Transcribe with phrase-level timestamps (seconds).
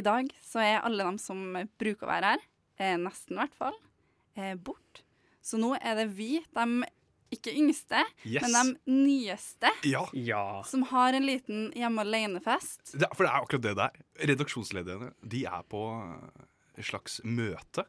[0.00, 1.42] I dag så er alle de som
[1.80, 2.46] bruker å være her,
[2.80, 3.76] eh, nesten i hvert fall,
[4.36, 5.02] eh, bort.
[5.44, 6.84] Så nå er det vi, de
[7.30, 8.42] ikke yngste, Yes.
[8.42, 10.62] men de nyeste, Ja, Ja.
[10.66, 12.92] som har en liten hjemme alene-fest.
[13.14, 14.26] for det er akkurat det det er.
[14.34, 15.84] Redaksjonslederne de er på
[16.78, 17.84] et slags møte.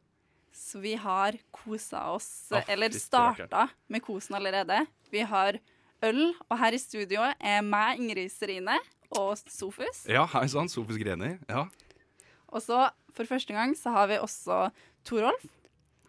[0.54, 4.86] Så vi har kosa oss, Å, eller starta med kosen allerede.
[5.12, 5.58] Vi har
[6.04, 8.78] øl, og her i studio er meg, Ingrid Serine,
[9.12, 10.06] og Sofus.
[10.08, 11.38] Ja, hei sann, Sofus Greni.
[11.50, 11.66] Ja.
[12.52, 14.70] Og så, for første gang, så har vi også
[15.08, 15.46] Torolf.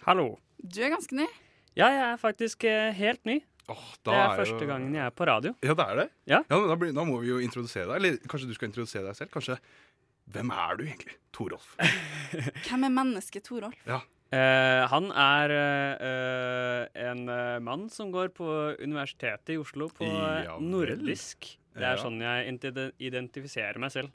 [0.07, 0.37] Hallo.
[0.63, 1.27] Du er ganske ny.
[1.79, 3.39] Ja, jeg er faktisk eh, helt ny.
[3.71, 5.55] Åh, Det er jo- første gangen jeg er på radio.
[5.63, 6.09] Ja, det er det?
[6.27, 6.41] Ja.
[6.51, 7.97] men da, blir, da må vi jo introdusere deg.
[8.03, 9.31] Eller kanskje du skal introdusere deg selv?
[9.31, 9.59] Kanskje
[10.33, 11.17] Hvem er du egentlig?
[11.35, 11.73] Torolf.
[12.69, 13.75] Hvem er mennesket Torolf?
[13.87, 14.01] Ja.
[14.33, 18.47] Eh, han er eh, eh, en eh, mann som går på
[18.81, 20.69] Universitetet i Oslo på eh, Ja vel.
[20.71, 21.51] nordisk.
[21.75, 22.03] Det er Ja.
[22.03, 24.13] sånn jeg ident- identifiserer meg selv.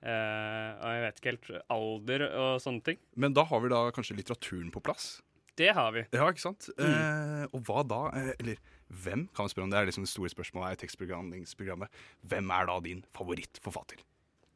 [0.00, 3.00] Eh, og jeg vet ikke helt alder og sånne ting.
[3.20, 5.18] Men da har vi da kanskje litteraturen på plass?
[5.60, 6.06] Det har vi.
[6.16, 6.70] Ja, ikke sant?
[6.80, 8.04] Eh, og hva da?
[8.16, 12.00] Eh, eller hvem, kan vi spørre om det er liksom det store spørsmålet i tekstbehandlingsprogrammet.
[12.30, 14.00] Hvem er da din favorittforfatter?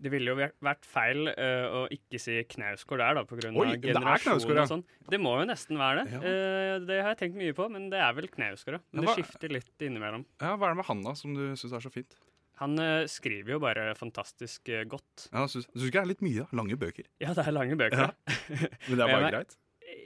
[0.05, 3.71] Det ville jo vært- feil uh, å ikke si Knausgård der, da, på grunn av
[3.71, 4.83] er generasjon og sånn.
[5.09, 6.17] Det må jo nesten være det.
[6.17, 6.19] Ja.
[6.19, 8.83] Uh, det har jeg tenkt mye på, men det er vel Knausgård, ja.
[8.91, 10.27] Men det skifter litt innimellom.
[10.43, 12.19] Ja, Hva er det med han da, som du syns er så fint?
[12.65, 15.29] Han eh, skriver jo bare fantastisk eh, godt.
[15.35, 16.47] Ja, Syns ikke det er litt mye?
[16.57, 17.07] Lange bøker.
[17.23, 18.09] Ja, det er lange bøker.
[18.09, 18.39] Ja.
[18.89, 19.59] Men det er bare Men- greit?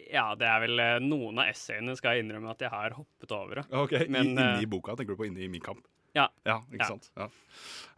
[0.09, 3.33] Ja, det er vel eh, noen av essayene skal jeg innrømme at jeg har hoppet
[3.37, 3.61] over.
[3.61, 3.65] da.
[3.85, 4.95] Ok, Men, I, Inni i boka?
[4.99, 5.85] Tenker du på inni i Min kamp?
[6.17, 6.25] Ja.
[6.49, 6.89] Ja, ikke Ja.
[6.89, 7.11] sant?
[7.21, 7.27] Ja.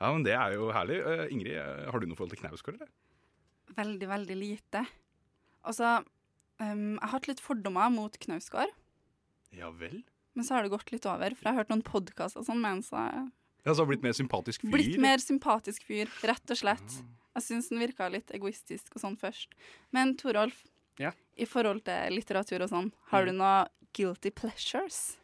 [0.01, 0.99] ja, men Det er jo herlig.
[1.07, 1.57] Uh, Ingrid,
[1.89, 2.91] har du noe forhold til Knausgård, eller?
[3.79, 4.83] Veldig, veldig lite.
[5.65, 6.01] Altså,
[6.61, 8.75] um, jeg har hatt litt fordommer mot Knausgård,
[9.57, 10.03] Ja vel?
[10.35, 11.33] men så har det gått litt over.
[11.39, 13.31] For jeg har hørt noen podkaster sånn, men så jeg
[13.65, 14.73] Ja, Så har blitt mer sympatisk fyr?
[14.73, 16.99] blitt mer sympatisk fyr, rett og slett.
[17.37, 19.49] Jeg syns den virka litt egoistisk og sånn først.
[19.93, 20.65] Men Torolf,
[20.99, 21.13] Ja.
[21.39, 25.17] i forhold til litteratur og sånn, har du noe guilty pleasures?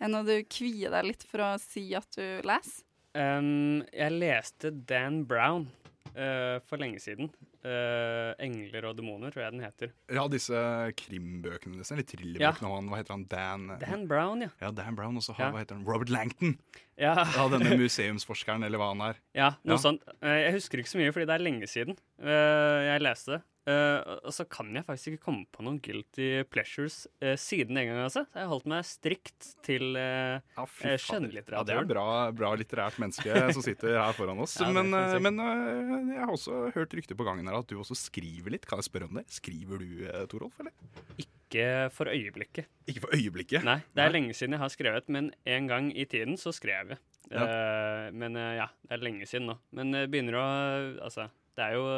[0.00, 2.84] Er det noe du kvier deg litt for å si at du leser?
[3.14, 5.70] Um, jeg leste Dan Brown
[6.14, 7.30] uh, for lenge siden.
[7.64, 9.90] Eh, 'Engler og demoner', tror jeg den heter.
[10.14, 10.54] Ja, disse
[10.96, 11.98] krimbøkene, nesten.
[11.98, 12.74] Eller thrillerbøkene Ja.
[12.76, 12.88] han.
[12.88, 13.24] Hva heter han?
[13.24, 14.48] Dan, Dan Brown, ja.
[14.60, 15.16] Ja, Dan Brown.
[15.16, 15.50] Og så har Ja.
[15.52, 15.84] hva heter han?
[15.84, 16.58] Robert Langton.
[16.96, 19.16] Ja, Ja, denne museumsforskeren, eller hva han er.
[19.34, 19.76] ja noe Ja.
[19.76, 20.02] sånt.
[20.22, 23.42] Uh, jeg husker ikke så mye, fordi det er lenge siden uh, jeg leste det.
[23.68, 27.90] Eh, og så kan jeg faktisk ikke komme på noen guilty pleasures uh, siden den
[27.90, 28.00] gang.
[28.06, 28.22] Altså.
[28.24, 30.64] Så jeg har holdt meg strikt til uh, Ja,
[31.04, 31.58] skjønnlitteraturen.
[31.58, 32.06] Ja, det er bra,
[32.36, 34.56] bra litterært menneske som sitter her foran oss.
[34.62, 35.42] Ja, men uh, men
[36.14, 38.64] jeg har også hørt rykter på gangen her at du også skriver litt.
[38.68, 39.26] Kan jeg spørre om det?
[39.32, 40.56] Skriver du, Torolf?
[40.62, 40.72] eller?
[41.18, 42.66] ikke for øyeblikket.
[42.88, 43.62] Ikke for øyeblikket.
[43.64, 44.16] Nei, det er Nei.
[44.18, 47.00] lenge siden jeg har skrevet, men en gang i tiden så skrev jeg.
[47.32, 47.44] Ja.
[48.16, 49.56] Men ja, det er lenge siden nå.
[49.76, 50.44] Men begynner å
[51.04, 51.88] Altså, det er jo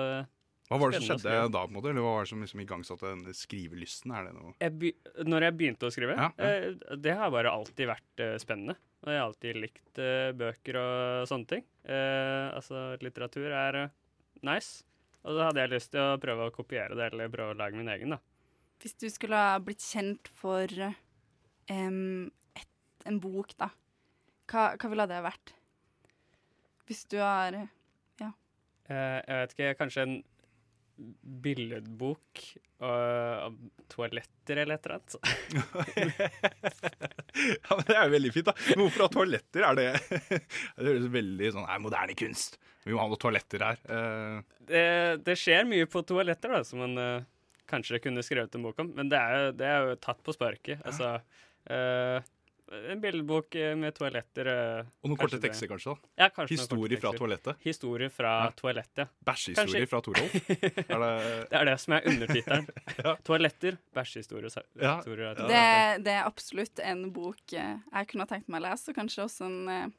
[0.70, 1.64] Hva var det som skjedde da?
[1.64, 1.90] på en måte?
[1.90, 4.12] Eller hva var det som liksom igangsatte denne skrivelysten?
[4.14, 4.92] Er det noe jeg be
[5.26, 6.50] Når jeg begynte å skrive, Ja, ja.
[6.70, 8.76] eh, det har bare alltid vært eh, spennende.
[9.00, 11.64] Og jeg har alltid likt eh, bøker og sånne ting.
[11.90, 13.96] Eh, altså, litteratur er eh,
[14.46, 14.84] nice.
[15.24, 17.80] Og så hadde jeg lyst til å prøve å kopiere det, eller prøve å lage
[17.80, 18.20] min egen, da.
[18.80, 20.70] Hvis du skulle ha blitt kjent for
[21.68, 22.70] um, et,
[23.10, 23.68] en bok, da,
[24.48, 25.52] hva, hva ville det vært?
[26.88, 27.58] Hvis du har
[28.90, 30.14] Eh, jeg vet ikke, kanskje en
[31.44, 32.42] billedbok
[32.84, 33.56] og
[33.92, 35.12] toaletter eller et eller annet.
[37.40, 38.54] Ja, men Det er jo veldig fint, da.
[38.68, 39.64] Men hvorfor ha toaletter?
[39.64, 39.86] Er det
[40.76, 42.58] Det høres veldig sånn er moderne kunst.
[42.84, 43.78] Vi må ha noen toaletter her.
[43.86, 44.82] Eh, Det,
[45.26, 47.28] det skjer mye på toaletter, da, som man eh,
[47.70, 48.90] kanskje kunne skrevet en bok om.
[48.96, 50.82] Men det er jo, det er jo tatt på sparket.
[50.88, 51.14] Altså
[51.70, 52.18] eh,
[52.70, 55.94] En billedbok eh, med toaletter eh, og noen korte tekster, kanskje.
[56.14, 57.56] da Ja, kanskje korte fra toalettet.
[57.64, 58.50] Historie fra Ja.
[58.54, 59.08] toalettet.
[59.26, 60.34] Bæsjehistorie fra Torolf.
[60.94, 61.10] Er det
[61.50, 62.68] Det er det som er undertittelen.
[63.04, 63.16] Ja.
[63.26, 64.52] Toaletter, bæsjehistorie.
[64.78, 65.00] Ja.
[65.02, 65.34] Ja.
[65.34, 69.24] det, det er absolutt en bok eh, jeg kunne tenkt meg å lese, og kanskje
[69.26, 69.92] også en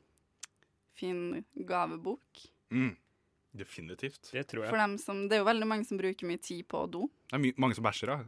[0.96, 2.48] fin gavebok.
[2.72, 2.96] mm,
[3.52, 4.30] Definitivt.
[4.32, 4.88] Det tror For jeg.
[4.88, 7.10] dem som, det er jo veldig mange som bruker mye tid på do.
[7.28, 8.24] Det er my mange som bæsjer, da.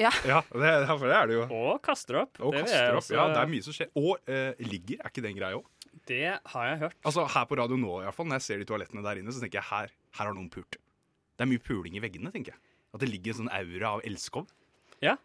[0.00, 0.10] Ja.
[0.24, 1.42] ja det, for det er det jo.
[1.52, 2.38] Og kaster opp.
[2.40, 3.02] Og Det kaster opp.
[3.02, 3.90] også- Ja, det er mye som skjer.
[3.94, 5.66] Og eh, ligger, er ikke det en greie òg?
[6.08, 6.96] Det har jeg hørt.
[7.04, 9.30] Altså Her på Radio Nå, i hvert fall, når jeg ser de toalettene der inne,
[9.34, 10.78] så tenker jeg her, her har noen pult.
[11.36, 12.60] Det er mye puling i veggene, tenker jeg.
[12.94, 14.48] At det ligger en sånn aura av elskov.
[15.00, 15.16] Ja.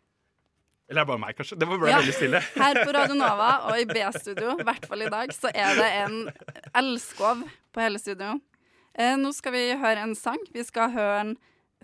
[0.90, 1.58] Eller er det bare meg, kanskje?
[1.60, 1.98] Det ble Ja.
[2.00, 2.40] veldig stille.
[2.64, 5.90] Her på Radio Nova og i B-studio, i hvert fall i dag, så er det
[6.04, 6.31] en
[6.75, 7.44] elskov
[7.74, 8.38] på hele studio.
[8.96, 10.40] Eh, nå skal vi høre en sang.
[10.54, 11.36] Vi skal høre,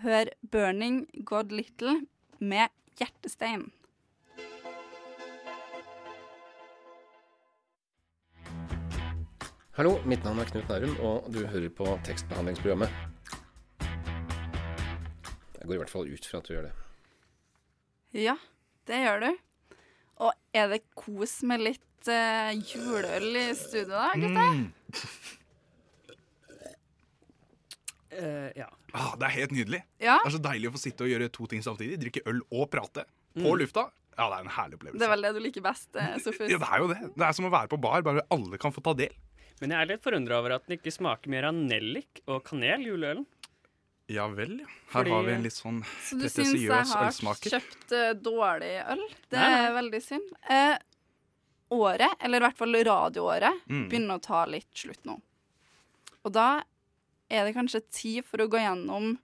[0.01, 2.05] høre 'Burning God Little'
[2.39, 2.69] med
[2.99, 3.69] Hjertestein.
[9.73, 12.91] Hallo, mitt navn er Knut Nærum, og du hører på tekstbehandlingsprogrammet.
[15.57, 16.73] Jeg går i hvert fall ut fra at du gjør det.
[18.21, 18.35] Ja,
[18.85, 19.29] det gjør du.
[20.27, 24.59] Og er det kos med litt uh, juleøl i studio da, gutter?
[24.59, 25.39] Mm.
[28.17, 28.67] Eh, ja.
[28.93, 29.81] Ah, det er helt nydelig.
[29.99, 31.99] Ja, Det er så deilig å få sitte og gjøre to ting samtidig.
[32.01, 33.05] Drikke øl og prate.
[33.35, 33.87] På lufta.
[34.17, 34.99] Ja, det er en herlig opplevelse.
[34.99, 36.49] det er vel det du liker best, eh, Sofus.
[36.51, 36.99] Ja, det er jo det.
[37.17, 39.09] Det er som å være på bar, bare alle kan få ta del.
[39.61, 42.83] Men jeg er litt forundra over at den ikke smaker mer av nellik og kanel,
[42.85, 43.25] juleølen.
[44.11, 44.65] Ja vel, ja.
[44.67, 47.49] Her Fordi- har vi en litt sånn Så du syns jeg har ølsmaker.
[47.55, 49.03] kjøpt uh, dårlig øl?
[49.31, 49.65] Det Nei, nei.
[49.65, 50.29] er veldig synd.
[50.49, 50.77] Eh,
[51.71, 53.89] året, eller i hvert fall radioåret, Mm.
[53.89, 55.19] begynner å ta litt slutt nå.
[56.25, 56.61] Og da
[57.33, 59.15] er det kanskje tid for å gå gjennom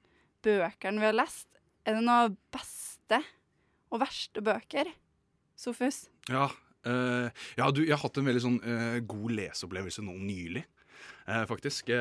[0.45, 1.47] bøkene vi har lest.
[1.85, 3.21] Er det noen beste
[3.89, 4.89] og verste bøker?
[5.59, 6.07] Sofus?
[6.31, 6.47] Ja,
[6.87, 7.29] eh,
[7.59, 10.63] ja du, jeg har hatt en veldig sånn eh, god leseopplevelse nå nylig,
[11.27, 11.91] eh, faktisk.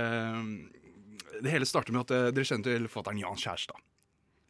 [1.39, 3.88] Det hele starter med at dere kjenner til forfatteren Jan Kjærstad.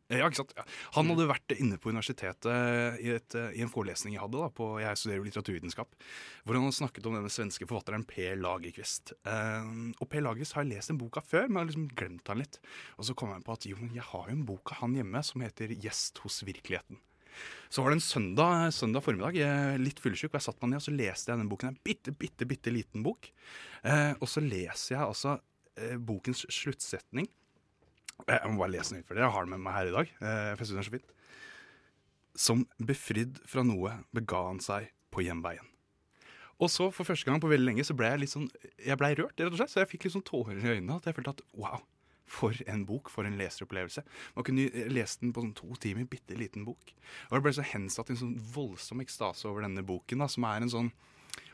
[0.08, 0.54] Eh, Ja, ikke sant?
[0.56, 0.64] Ja.
[0.96, 4.48] Han hadde vært inne på universitetet i, et, eh, i en forelesning jeg hadde da,
[4.48, 5.98] på Jeg studerer jo litteraturvitenskap,
[6.44, 9.12] hvor han snakket om denne svenske forfatteren Per Lagerkvist.
[9.28, 12.32] Uh, og Per Lagerkvist har jeg lest en bok av før, men har liksom glemt
[12.32, 12.56] han litt.
[12.96, 14.96] Og så kom jeg på at jo, men jeg har jo en bok av han
[14.96, 17.00] hjemme som heter Gjest hos virkeligheten.
[17.68, 19.36] Så var det en søndag, søndag formiddag,
[19.78, 21.74] litt fyllesyk, og jeg satt meg ned og så leste jeg den boken.
[21.74, 23.28] En bitte, bitte, bitte liten bok.
[23.84, 27.28] Uh, og så leser jeg altså uh, bokens sluttsetning.
[28.26, 29.28] Eh, Jeg må bare lese den ut for dere.
[29.28, 30.12] Jeg har den med meg her i dag.
[30.18, 31.14] Eh, for jeg synes den er så fin.
[32.38, 35.66] Som befridd fra noe bega han seg på hjemveien.
[36.58, 38.48] Og så for første gang på veldig lenge så ble jeg litt sånn
[38.82, 39.70] Jeg ble rørt, rett og slett.
[39.70, 40.96] Så jeg fikk litt sånn tårer i øynene.
[40.98, 41.84] At jeg følte at wow,
[42.28, 44.02] for en bok, for en leseropplevelse.
[44.36, 46.92] Man kunne lese den på sånn to timer, bitte liten bok.
[47.30, 50.44] Og jeg ble så hensatt i en sånn voldsom ekstase over denne boken, da, som
[50.50, 50.90] er en sånn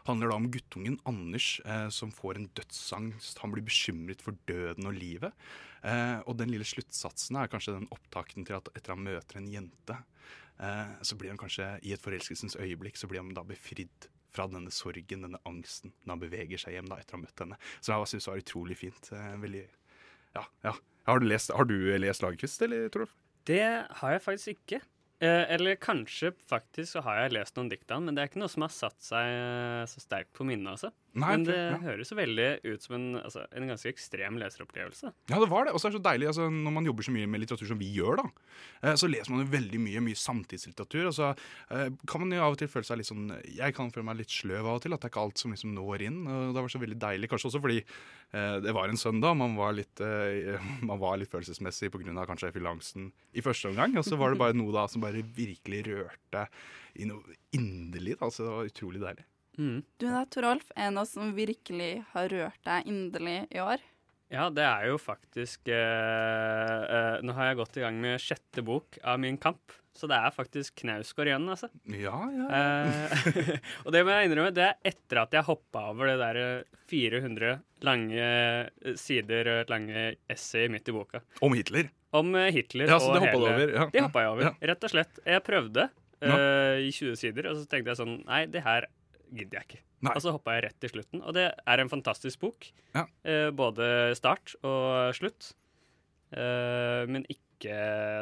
[0.09, 3.41] handler da om guttungen Anders eh, som får en dødsangst.
[3.43, 5.37] Han blir bekymret for døden og livet.
[5.85, 9.51] Eh, og den lille sluttsatsen er kanskje den opptakten til at etter han møter en
[9.53, 9.99] jente,
[10.61, 14.49] eh, så blir han kanskje i et forelskelsens øyeblikk så blir han da befridd fra
[14.51, 17.61] denne sorgen, denne angsten, når han beveger seg hjem da etter å ha møtt henne.
[17.79, 19.13] Så jeg synes det var utrolig fint.
[19.15, 19.67] Eh, veldig,
[20.39, 20.75] ja, ja.
[21.05, 23.13] Har du lest, har du lest Lagerkvist, eller, Torolf?
[23.45, 23.61] Det
[24.01, 24.81] har jeg faktisk ikke.
[25.25, 28.31] Eh, eller kanskje faktisk så har jeg lest noen dikt av han, men det er
[28.31, 30.75] ikke noe som har satt seg eh, så sterkt på minnet.
[30.75, 30.91] Altså.
[31.15, 31.77] Nei, men det ja.
[31.79, 35.13] høres jo veldig ut som en, altså, en ganske ekstrem leseropplevelse.
[35.31, 35.75] Ja, det var det.
[35.75, 37.79] Og så er det så deilig altså, når man jobber så mye med litteratur som
[37.79, 38.25] vi gjør, da.
[38.83, 41.05] Eh, så leser man jo veldig mye, mye samtidslitteratur.
[41.13, 43.93] Og så eh, kan man jo av og til føle seg litt sånn Jeg kan
[43.95, 44.97] føle meg litt sløv av og til.
[44.97, 46.21] At det er ikke alt som liksom når inn.
[46.27, 49.37] Og det var så veldig deilig, kanskje også fordi eh, det var en søndag.
[49.39, 50.03] Man var litt,
[50.91, 52.27] man var litt følelsesmessig pga.
[52.27, 53.95] kanskje fyllangsten i første omgang.
[54.03, 56.49] Og så var det bare noe da som bare virkelig rørte
[56.99, 58.19] i noe inderlig.
[58.19, 59.29] Altså, Så det var utrolig deilig.
[59.59, 59.83] Mm.
[60.03, 63.83] Du da, Torolf, er det noe som virkelig har rørt deg inderlig i år?
[64.33, 68.65] Ja, det er jo faktisk eh, eh, Nå har jeg gått i gang med sjette
[68.67, 71.69] bok av Min kamp, så det er faktisk Knausgård igjen, altså.
[71.93, 72.47] Ja, ja.
[72.59, 73.53] Eh,
[73.85, 76.81] og det må jeg innrømme, det er etter at jeg hoppa over det der eh,
[76.91, 77.53] 400
[77.87, 81.23] lange eh, sider eh, lange essay midt i boka.
[81.45, 81.93] Om Hitler.
[82.17, 83.87] Om eh, Hitler Ja, så og det hoppa du hele over, ja.
[83.95, 84.55] Det hoppa jeg over, Ja.
[84.73, 85.23] rett og slett.
[85.31, 85.87] Jeg prøvde
[86.25, 88.89] eh, i 20 sider, og så tenkte jeg sånn Nei, det her
[89.35, 89.83] gidder jeg ikke.
[90.05, 90.13] Nei.
[90.15, 91.23] Og så hoppa jeg rett til slutten.
[91.25, 92.69] Og det er en fantastisk bok.
[92.97, 93.07] Ja.
[93.25, 93.87] Eh, både
[94.19, 95.55] start og slutt.
[96.35, 97.41] Eh, men ikke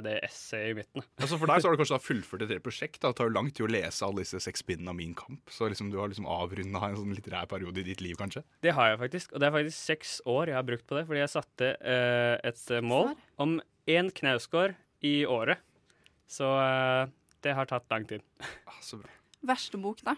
[0.04, 1.02] det essayet i midten.
[1.18, 3.00] Altså For deg så har du kanskje da fullført et helt prosjekt.
[3.02, 3.10] Da.
[3.10, 5.50] Det tar jo lang tid å lese alle disse seks bindene av Min kamp.
[5.50, 8.44] Så liksom du har liksom avrunda en sånn litterær periode i ditt liv, kanskje.
[8.62, 9.34] Det har jeg faktisk.
[9.34, 12.36] Og det er faktisk seks år jeg har brukt på det, fordi jeg satte eh,
[12.52, 13.58] et eh, mål om
[13.90, 14.76] én knausgård
[15.08, 15.64] i året.
[16.30, 17.10] Så eh,
[17.42, 18.22] det har tatt lang tid.
[18.70, 19.10] Ah, så bra.
[19.42, 20.14] Verste bok, da?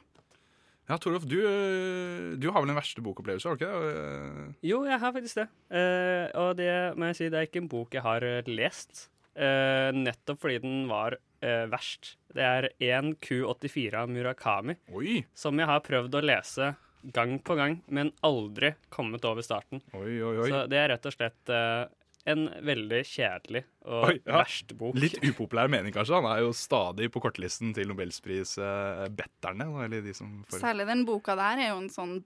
[0.85, 3.93] Ja, Torolf, du, øh, du har vel en verste bokopplevelse, har du ikke det?
[3.97, 5.47] Øh, Jo, jeg har faktisk det.
[5.73, 9.07] Uh, og det må jeg si, det er ikke en bok jeg har eh, lest.
[9.35, 12.15] Uh, nettopp fordi den var uh, verst.
[12.37, 16.75] Det er 1 Q84 av Murakami, Oi, som jeg har prøvd å lese
[17.15, 19.83] gang på gang, men aldri kommet over starten.
[19.97, 20.49] oi, oi.
[20.49, 21.85] Så det er rett og slett eh,
[22.31, 24.39] en veldig kjedelig og Oi, ja.
[24.41, 24.97] verst bok.
[24.97, 26.17] Litt upopulær mening, kanskje.
[26.21, 29.67] Han er jo stadig på kortlisten til nobelsprisbetterne.
[29.85, 30.61] eller får...
[30.63, 32.23] Særlig den boka der er jo en sånn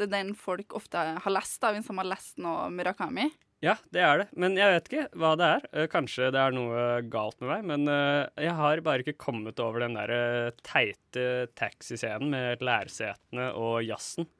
[0.00, 3.28] det er den folk ofte har lest, da, hvis de har lest noe Murakami.
[3.60, 4.26] Ja, det er det.
[4.40, 5.64] Men jeg vet ikke hva det er.
[5.74, 9.60] Eh, Kanskje det er noe galt med meg, men eh, jeg har bare ikke kommet
[9.60, 11.26] over den der eh, teite
[11.60, 14.30] taxiscenen med lærsetene og jazzen.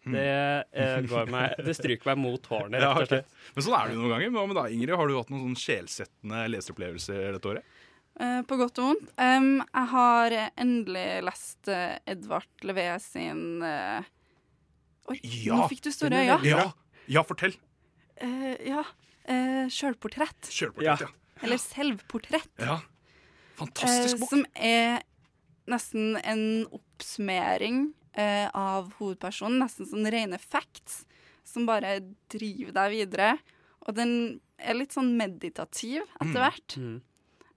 [0.00, 3.12] Det, eh, går meg, det stryker meg mot hårene, rett og slett.
[3.12, 3.52] Ja, okay.
[3.56, 4.32] Men sånn er det jo noen ganger.
[4.36, 4.96] Hva med deg, Ingrid?
[4.96, 7.76] Har du hatt noen sånn sjelsettende leseropplevelser dette året?
[8.20, 9.10] Eh, på godt og vondt.
[9.20, 14.00] Um, jeg har endelig lest uh, Edvard Levé sin uh...
[15.10, 16.40] Oi, Ja, nå fikk du store øyne.
[16.44, 16.64] Ja.
[16.64, 16.66] Ja,
[17.18, 17.56] ja fortell.
[18.20, 18.84] Eh, ja.
[19.28, 20.48] Uh, Sjølportrett.
[20.48, 21.44] Kjøreportrett, ja.
[21.44, 22.52] Eller selvportrett.
[22.60, 22.80] ja.
[23.60, 24.30] Fantastisk bok.
[24.32, 25.02] som er
[25.68, 29.58] nesten en oppsummering eh, av hovedpersonen.
[29.64, 31.04] Nesten sånn rene facts
[31.48, 31.96] som bare
[32.32, 33.30] driver deg videre.
[33.88, 34.12] Og den
[34.60, 36.42] er litt sånn meditativ etter Mm.
[36.44, 36.76] hvert.
[36.76, 37.00] Mm.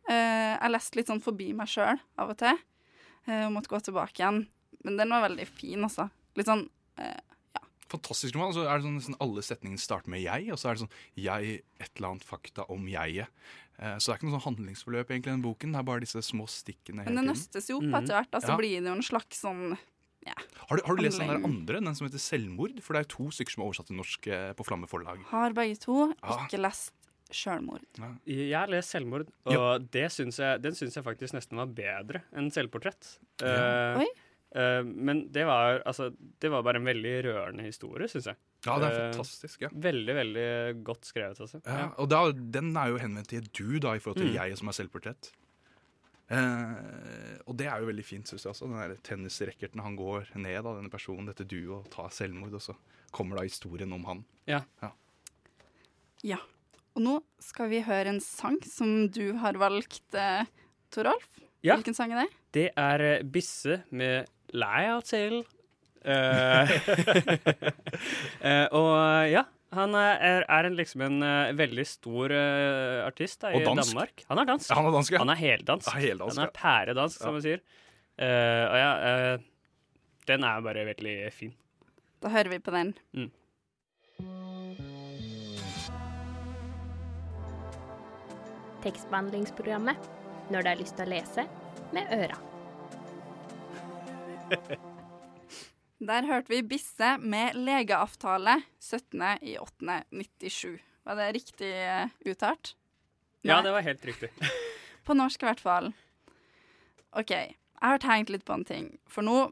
[0.10, 2.58] Eh, jeg leste litt sånn forbi meg sjøl av og til.
[3.28, 4.48] eh, og måtte gå tilbake igjen.
[4.84, 6.10] Men den var veldig fin, altså.
[6.36, 6.66] Litt sånn
[6.98, 7.20] eh,
[7.94, 8.52] Fantastisk roman.
[8.56, 10.96] Så er det sånn nesten alle setningene starter med 'jeg', og så er det sånn
[11.16, 13.28] 'jeg', et eller annet fakta om jeget.
[13.80, 15.72] Eh, Så det er ikke noe sånn handlingsforløp egentlig i den boken.
[15.72, 18.32] Det er bare disse små stikkene Men det nøstes jo opp etter hvert.
[18.34, 18.58] Altså så Ja.
[18.58, 19.78] blir det jo en slags sånn
[20.26, 22.82] Har du, har du lest den der andre, den som heter 'Selvmord'?
[22.82, 25.20] For det er to stykker som er oversatt til norsk eh, på Flamme forlag.
[25.30, 26.38] Har begge to Ja.
[26.48, 26.94] ikke lest
[27.34, 27.82] sjølmord.
[28.28, 32.22] Jeg har lest selvmord, og det syns jeg, den syns jeg faktisk nesten var bedre
[32.36, 33.18] enn selvportrett.
[33.42, 33.96] Ja.
[33.96, 34.08] Uh, Oi.
[34.56, 38.36] eh, men det var, altså, det var bare en veldig rørende historie, syns jeg.
[38.68, 39.62] Ja, det er fantastisk.
[39.66, 39.70] ja.
[39.74, 41.60] Veldig, veldig godt skrevet, altså.
[41.66, 44.36] Ja, og da, den er jo henvendt til du, da, i forhold til Mm.
[44.36, 45.32] jeg som er selvportrett.
[46.34, 48.70] Eh, og det er jo veldig fint, syns jeg også.
[48.72, 52.76] Den tennisracketen han går ned av denne personen, dette duoet, og tar selvmord, og så
[53.14, 54.26] kommer da historien om han.
[54.50, 54.64] Ja.
[56.24, 56.40] Ja,
[56.94, 60.46] Og nå skal vi høre en sang som du har valgt, eh,
[60.94, 61.26] Torolf.
[61.66, 61.74] Ja.
[61.78, 62.30] Hvilken sang er det?
[62.54, 65.40] Det er eh, Bisse med Lei av til.
[66.06, 66.74] Eh,
[68.50, 68.94] eh, og
[69.32, 73.92] ja, han er, er en, liksom en uh, veldig stor uh, artist da, i dansk.
[73.94, 74.24] Danmark.
[74.30, 74.74] Han er dansk.
[74.78, 75.22] Han er dansk, ja.
[75.24, 75.90] Han er heldansk.
[75.90, 77.38] Ja, heldansk, han er pæredansk, som Ja.
[77.38, 77.64] man sier.
[78.14, 79.38] Uh, og ja, eh,
[80.30, 81.56] den er bare veldig fin.
[82.22, 82.94] Da hører vi på den.
[88.84, 90.10] Tekstbehandlingsprogrammet
[90.52, 91.48] når du har lyst til å lese
[91.96, 92.38] med øra.
[96.04, 100.74] Der hørte vi Bisse med legeavtale 17.08.97.
[101.08, 102.74] Var det riktig eh, uttalt?
[103.48, 104.30] Ja, det var helt riktig.
[105.08, 105.92] På norsk i hvert fall.
[107.16, 107.32] OK.
[107.32, 108.92] Jeg har tenkt litt på en ting.
[109.12, 109.52] For nå,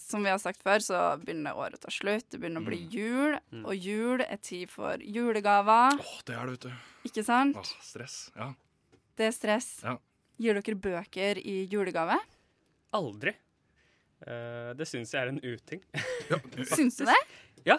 [0.00, 2.28] som vi har sagt før, så begynner året å ta slutt.
[2.32, 3.36] Det begynner å bli jul.
[3.52, 3.64] Mm.
[3.64, 6.00] Og jul er tid for julegaver.
[6.00, 6.88] Åh, det er det, vet du.
[7.08, 7.60] Ikke sant?
[7.60, 8.22] Åh, stress.
[8.36, 8.52] Ja.
[9.16, 9.70] Det er stress.
[9.84, 9.96] Ja.
[10.40, 12.16] Gir dere bøker i julegave?
[12.96, 13.36] Aldri.
[14.26, 15.82] Eh, det syns jeg er en uting.
[16.76, 17.18] Syns du det?
[17.68, 17.78] Ja.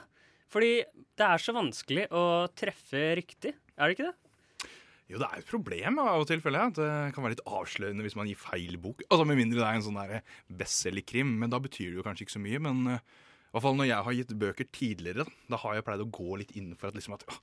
[0.52, 0.82] Fordi
[1.18, 3.54] det er så vanskelig å treffe riktig.
[3.78, 4.18] Er det ikke det?
[5.12, 6.74] Jo, det er et problem av og til, føler jeg.
[6.74, 9.04] At det kan være litt avslørende hvis man gir feil bok.
[9.10, 12.28] Altså Med mindre det er en sånn der bestselgerkrim, men da betyr det jo kanskje
[12.28, 12.62] ikke så mye.
[12.64, 13.02] Men uh,
[13.52, 16.12] i hvert fall når jeg har gitt bøker tidligere, da, da har jeg pleid å
[16.20, 17.42] gå litt inn for at liksom at «Åh,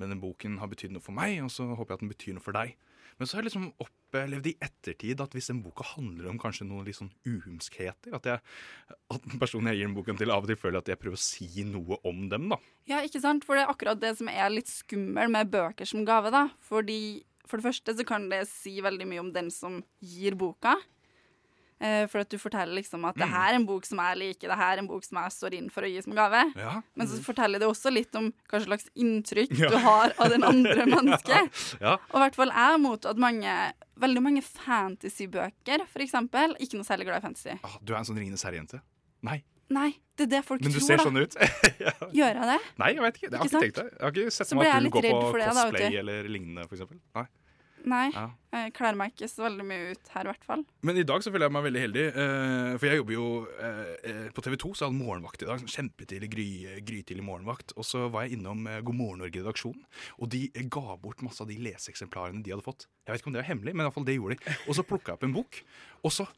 [0.00, 2.44] denne boken har betydd noe for meg, og så håper jeg at den betyr noe
[2.44, 2.72] for deg.
[3.20, 6.64] Men så har jeg liksom opplevd i ettertid at hvis den boka handler om kanskje
[6.64, 8.40] noen litt sånn uhumskheter, at, jeg,
[9.12, 11.20] at den personen jeg gir den boken til, av og til føler at jeg prøver
[11.20, 12.56] å si noe om dem, da.
[12.88, 13.44] Ja, ikke sant?
[13.44, 16.46] For det er akkurat det som er litt skummel med bøker som gave, da.
[16.64, 20.78] Fordi for det første så kan det si veldig mye om den som gir boka.
[21.80, 23.32] Eh, for at du forteller liksom at det Mm.
[23.32, 25.54] her er en bok som jeg liker, det her er en bok som jeg står
[25.56, 26.42] inn for å gi som gave.
[26.54, 29.70] Ja, Men så forteller det også litt om hva slags inntrykk Ja.
[29.70, 31.80] du har av den andre mennesket.
[31.80, 31.94] ja.
[32.12, 36.54] Og i hvert fall jeg har mottatt mange, veldig mange fantasybøker, eksempel.
[36.60, 37.56] Ikke noe særlig glad i fantasy.
[37.64, 38.82] Ah, du er en sånn Ringenes herre-jente?
[39.22, 39.42] Nei.
[39.70, 40.66] Nei, det er det folk tror.
[40.66, 41.04] Men du tror, ser da.
[41.04, 41.34] sånn ut.
[42.18, 42.60] Gjør jeg det?
[42.82, 43.30] Nei, jeg vet ikke.
[43.30, 43.84] Det har Ikke ikke, tenkt det.
[43.94, 46.64] Jeg har ikke sett Så meg at du går på cosplay det, da, eller lignende,
[46.66, 46.98] eksempel.
[47.14, 47.26] Nei.
[47.88, 48.10] Nei.
[48.12, 48.26] Ja.
[48.50, 50.64] Jeg kler meg ikke så veldig mye ut her, i hvert fall.
[50.86, 53.26] Men i dag så føler jeg meg veldig heldig, eh, for jeg jobber jo
[53.62, 55.62] eh, eh, på TV 2, så jeg hadde morgenvakt i dag.
[55.62, 56.48] sånn Kjempetidlig, gry,
[56.88, 57.76] grytidlig morgenvakt.
[57.78, 59.86] Og så var jeg innom eh, God morgen Norge-redaksjonen,
[60.18, 62.88] og de eh, ga bort masse av de leseeksemplarene de hadde fått.
[63.06, 64.58] Jeg vet ikke om det var hemmelig, men i hvert fall det gjorde de.
[64.66, 65.62] Og så plukka jeg opp en bok,
[66.02, 66.28] og så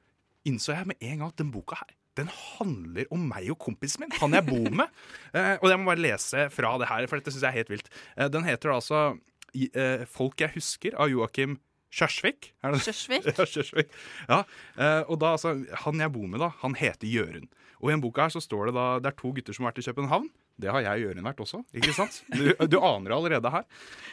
[0.49, 4.05] innså jeg med en gang at den boka her den handler om meg og kompisen
[4.05, 4.91] min, han jeg bor med.
[5.33, 7.73] Eh, og jeg må bare lese fra det her, for dette syns jeg er helt
[7.73, 7.89] vilt.
[8.19, 9.21] Eh, den heter altså eh,
[9.53, 11.59] 'Folk jeg husker' av Joakim
[11.93, 12.53] Kjørsvik.
[12.65, 13.27] Kjørsvik.
[13.37, 13.91] Ja, Kjørsvik.
[14.29, 14.39] Ja,
[14.81, 15.53] eh, og da, altså,
[15.85, 17.51] Han jeg bor med, da, han heter Jørund.
[17.83, 19.75] Og i en boka her så står det da det er to gutter som har
[19.75, 20.31] vært i København.
[20.63, 21.63] Det har jeg og Jørund vært også.
[21.75, 22.21] ikke sant?
[22.33, 23.65] Du, du aner det allerede her.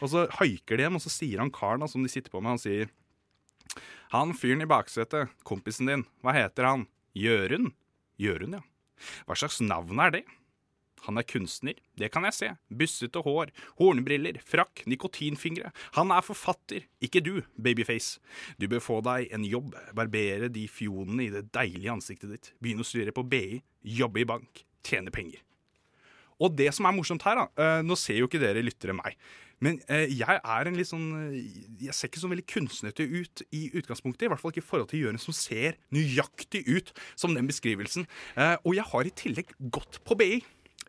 [0.02, 2.42] Og så haiker de hjem, og så sier han karen da, som de sitter på
[2.42, 2.90] med, han sier
[4.16, 6.88] Han fyren i baksetet, kompisen din, hva heter han?
[7.14, 7.76] Jørund?
[8.20, 8.64] Jørund, ja.
[9.30, 10.24] Hva slags navn er det?
[11.08, 12.52] Han er kunstner, det kan jeg se.
[12.82, 15.74] Bussete hår, hornbriller, frakk, nikotinfingre.
[15.98, 18.22] Han er forfatter, ikke du, babyface.
[18.60, 22.86] Du bør få deg en jobb, barbere de fionene i det deilige ansiktet ditt, begynne
[22.86, 23.62] å studere på BI,
[24.00, 25.44] jobbe i bank, tjene penger.
[26.40, 29.18] Og det som er morsomt her, da eh, Nå ser jo ikke dere lyttere meg.
[29.64, 31.40] Men eh, jeg er en litt sånn eh,
[31.84, 34.28] Jeg ser ikke så veldig kunstnete ut i utgangspunktet.
[34.28, 38.08] I hvert fall ikke i forhold til Jørund, som ser nøyaktig ut som den beskrivelsen.
[38.64, 40.40] Og jeg har i tillegg gått på BI.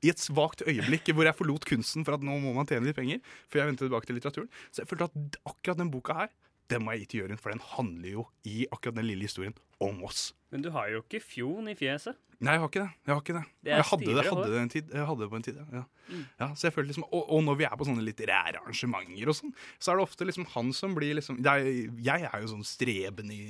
[0.01, 2.99] I et svakt øyeblikk hvor jeg forlot kunsten for at nå må man tjene litt
[2.99, 3.21] penger.
[3.53, 4.51] Før jeg vendte tilbake til litteraturen.
[4.71, 6.33] Så jeg følte at akkurat den boka her,
[6.71, 9.57] den må jeg gi til Jørund, for den handler jo i akkurat den lille historien
[9.83, 10.31] om oss.
[10.55, 12.19] Men du har jo ikke fjon i fjeset.
[12.41, 12.93] Nei, jeg har ikke det.
[13.05, 13.43] Jeg har ikke det.
[13.61, 14.93] Det jeg hadde det, hadde det en tid.
[14.97, 15.81] Jeg hadde det på en tid, ja.
[15.81, 15.83] ja.
[16.09, 16.23] Mm.
[16.41, 19.37] ja så jeg føler liksom, og, og når vi er på sånne litterære arrangementer og
[19.37, 21.69] sånn, så er det ofte liksom han som blir liksom er,
[22.01, 23.43] Jeg er jo sånn streben i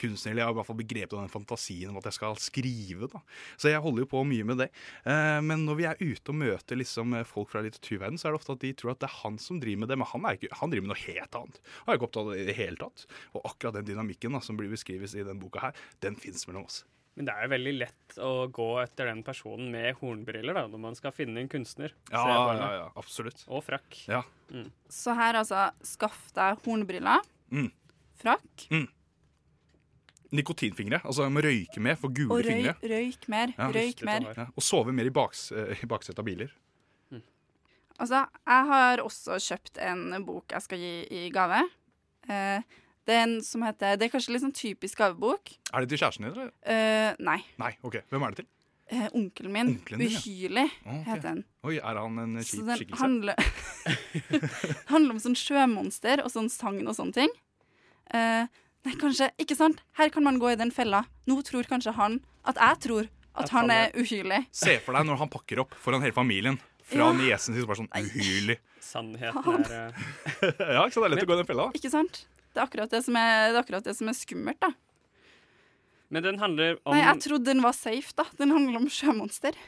[0.00, 2.36] kunstner, eller jeg har i hvert fall begrepet av den fantasien om at jeg skal
[2.42, 3.08] skrive.
[3.12, 3.20] da.
[3.56, 4.68] Så jeg holder jo på mye med det.
[5.04, 8.36] Eh, men når vi er ute og møter liksom eh, folk fra litteraturverdenen, så er
[8.36, 10.26] det ofte at de tror at det er han som driver med det, men han,
[10.30, 11.62] er ikke, han driver med noe helt annet.
[11.84, 13.06] Han er ikke opptatt av det i det hele tatt.
[13.34, 16.64] Og akkurat den dynamikken da, som blir beskrives i den boka her, den fins mellom
[16.70, 16.84] oss.
[17.18, 20.78] Men det er jo veldig lett å gå etter den personen med hornbriller da, når
[20.84, 21.90] man skal finne en kunstner.
[22.12, 23.40] Ja, ja, ja, absolutt.
[23.50, 23.96] Og frakk.
[24.06, 24.20] Ja.
[24.86, 27.72] Så her, altså, skaff deg hornbriller, Mm.
[28.22, 28.68] frakk,
[30.32, 31.00] Nikotinfingre.
[31.04, 32.74] Altså jeg må røyke mer, få gule og røy, fingre.
[32.82, 33.52] røyk mer.
[33.56, 33.68] Ja.
[33.72, 34.26] Røyk mer.
[34.36, 36.50] Ja, og sove mer i, baks, eh, i baksetet av biler.
[37.98, 41.64] Altså, jeg har også kjøpt en bok jeg skal gi i gave.
[42.30, 42.60] Eh,
[43.08, 45.54] det er en som heter Det er kanskje litt sånn typisk gavebok.
[45.72, 46.52] Er det til kjæresten din, eller?
[46.62, 47.40] Eh, nei.
[47.58, 47.96] Nei, ok.
[48.12, 48.48] Hvem er det til?
[48.94, 49.72] Eh, onkelen min.
[49.74, 50.20] Onkelen din, ja.
[50.22, 51.02] Uhyrlig, Ok.
[51.08, 51.42] heter den.
[51.64, 52.86] Oi, er han en kjip skikkelse?
[52.86, 53.34] den handler,
[54.92, 57.34] handler om sånn sjømonster og sånn sagn og sånne ting.
[58.14, 58.46] Eh,
[58.86, 59.80] nei, kanskje Ikke sant?
[59.98, 61.04] Her kan man gå i den fella.
[61.26, 64.40] Nå tror kanskje han at jeg tror at, han er uhyrlig.
[64.54, 66.58] Se for deg når han pakker opp foran hele familien.
[66.88, 67.12] Fra Ja.
[67.12, 68.56] niesen sin, bare sånn uhyrlig.
[68.80, 70.02] Sannheten er eh,
[70.74, 71.04] ja, ikke sant?
[71.04, 71.66] Det er lett å gå i den fella.
[71.76, 72.22] Ikke sant?
[72.54, 74.72] Det er akkurat det som er, det er, akkurat det som er skummelt, da.
[76.08, 78.24] Men den handler om Nei, jeg trodde den var safe, da.
[78.40, 79.58] Den handler om sjømonster.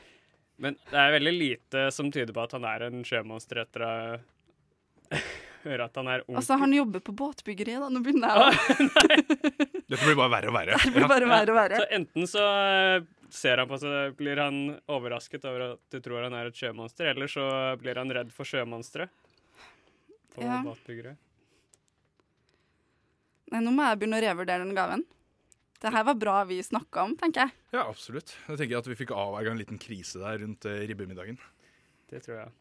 [0.61, 3.93] Men det er veldig lite som tyder på at han er en sjømonster etter å
[5.65, 7.89] høre at han er onkel Altså, han jobber på båtbyggeri, da.
[7.93, 8.51] Nå begynner jeg å
[9.91, 10.77] Dette blir bare verre og verre.
[10.85, 11.81] Det blir bare verre og verre.
[11.83, 16.25] Så enten så eh, ser han på seg, blir han overrasket over at du tror
[16.29, 17.47] han er et sjømonster, eller så
[17.83, 19.09] blir han redd for sjømonstre.
[20.35, 20.61] På Ja.
[20.63, 21.17] båtbyggere.
[23.51, 25.03] Nei, nå må jeg begynne å revurdere den gaven.
[25.81, 27.55] Det her var bra vi snakka om, tenker jeg.
[27.75, 28.35] Ja, absolutt.
[28.47, 31.39] Jeg tenker at vi fikk avverga en liten krise der rundt eh, ribbemiddagen.
[32.13, 32.53] Det tror jeg.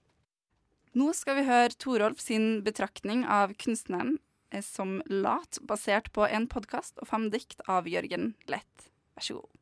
[0.98, 4.16] Nå skal vi høre Torolf sin betraktning av kunstneren
[4.50, 8.88] eh, som lat, basert på en podkast og fem dikt av Jørgen Lett.
[9.14, 9.60] Vær så god.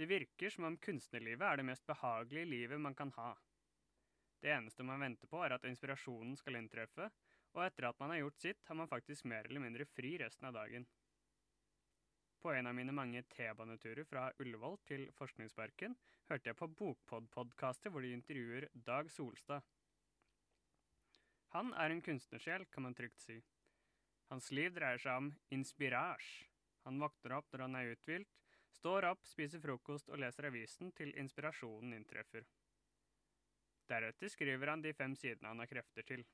[0.00, 3.34] Det virker som om kunstnerlivet er det mest behagelige livet man kan ha.
[4.40, 7.10] Det eneste man venter på, er at inspirasjonen skal inntreffe,
[7.52, 10.48] og etter at man har gjort sitt, har man faktisk mer eller mindre fri resten
[10.48, 10.88] av dagen.
[12.38, 15.96] På en av mine mange T-baneturer fra Ullevål til Forskningsparken
[16.30, 19.64] hørte jeg på Bokpod-podkastet hvor de intervjuer Dag Solstad.
[21.56, 23.40] Han er en kunstnersjel, kan man trygt si.
[24.30, 26.28] Hans liv dreier seg om inspirasj.
[26.86, 28.30] Han våkner opp når han er uthvilt,
[28.78, 32.46] står opp, spiser frokost og leser avisen til inspirasjonen inntreffer.
[33.88, 36.26] Deretter skriver han de fem sidene han har krefter til.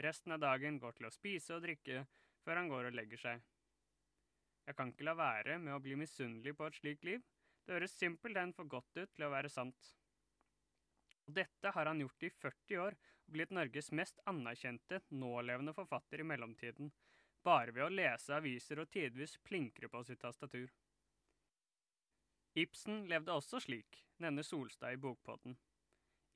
[0.00, 2.06] Resten av dagen går til å spise og drikke
[2.46, 3.42] før han går og legger seg.
[4.66, 7.24] Jeg kan ikke la være med å bli misunnelig på et slikt liv.
[7.66, 9.90] Det høres simpelthen for godt ut til å være sant.
[11.26, 16.22] Og dette har han gjort i 40 år og blitt Norges mest anerkjente nålevende forfatter
[16.22, 16.90] i mellomtiden,
[17.46, 20.70] bare ved å lese aviser og tidvis plinkre på sitt tastatur.
[22.58, 25.56] Ibsen levde også slik, nevner Solstad i Bokpodden.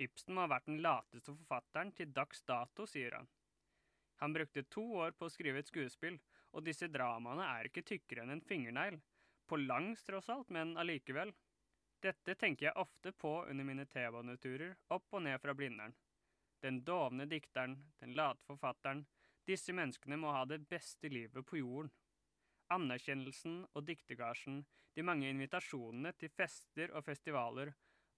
[0.00, 3.28] Ibsen må ha vært den lateste forfatteren til dags dato, sier han.
[4.22, 6.16] Han brukte to år på å skrive et skuespill,
[6.56, 8.96] og disse dramaene er ikke tykkere enn en fingernegl.
[9.46, 11.30] På langs, tross alt, men allikevel.
[12.02, 15.94] Dette tenker jeg ofte på under mine T-baneturer opp og ned fra Blindern.
[16.64, 19.04] Den dovne dikteren, den late forfatteren,
[19.46, 21.92] disse menneskene må ha det beste livet på jorden.
[22.74, 24.64] Anerkjennelsen og diktergasjen,
[24.96, 27.70] de mange invitasjonene til fester og festivaler,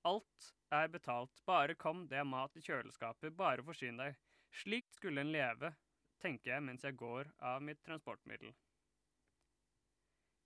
[0.09, 4.17] alt er betalt, bare kom, det er mat i kjøleskapet, bare forsyn deg.
[4.63, 5.75] Slikt skulle en leve,
[6.23, 8.53] tenker jeg mens jeg går av mitt transportmiddel.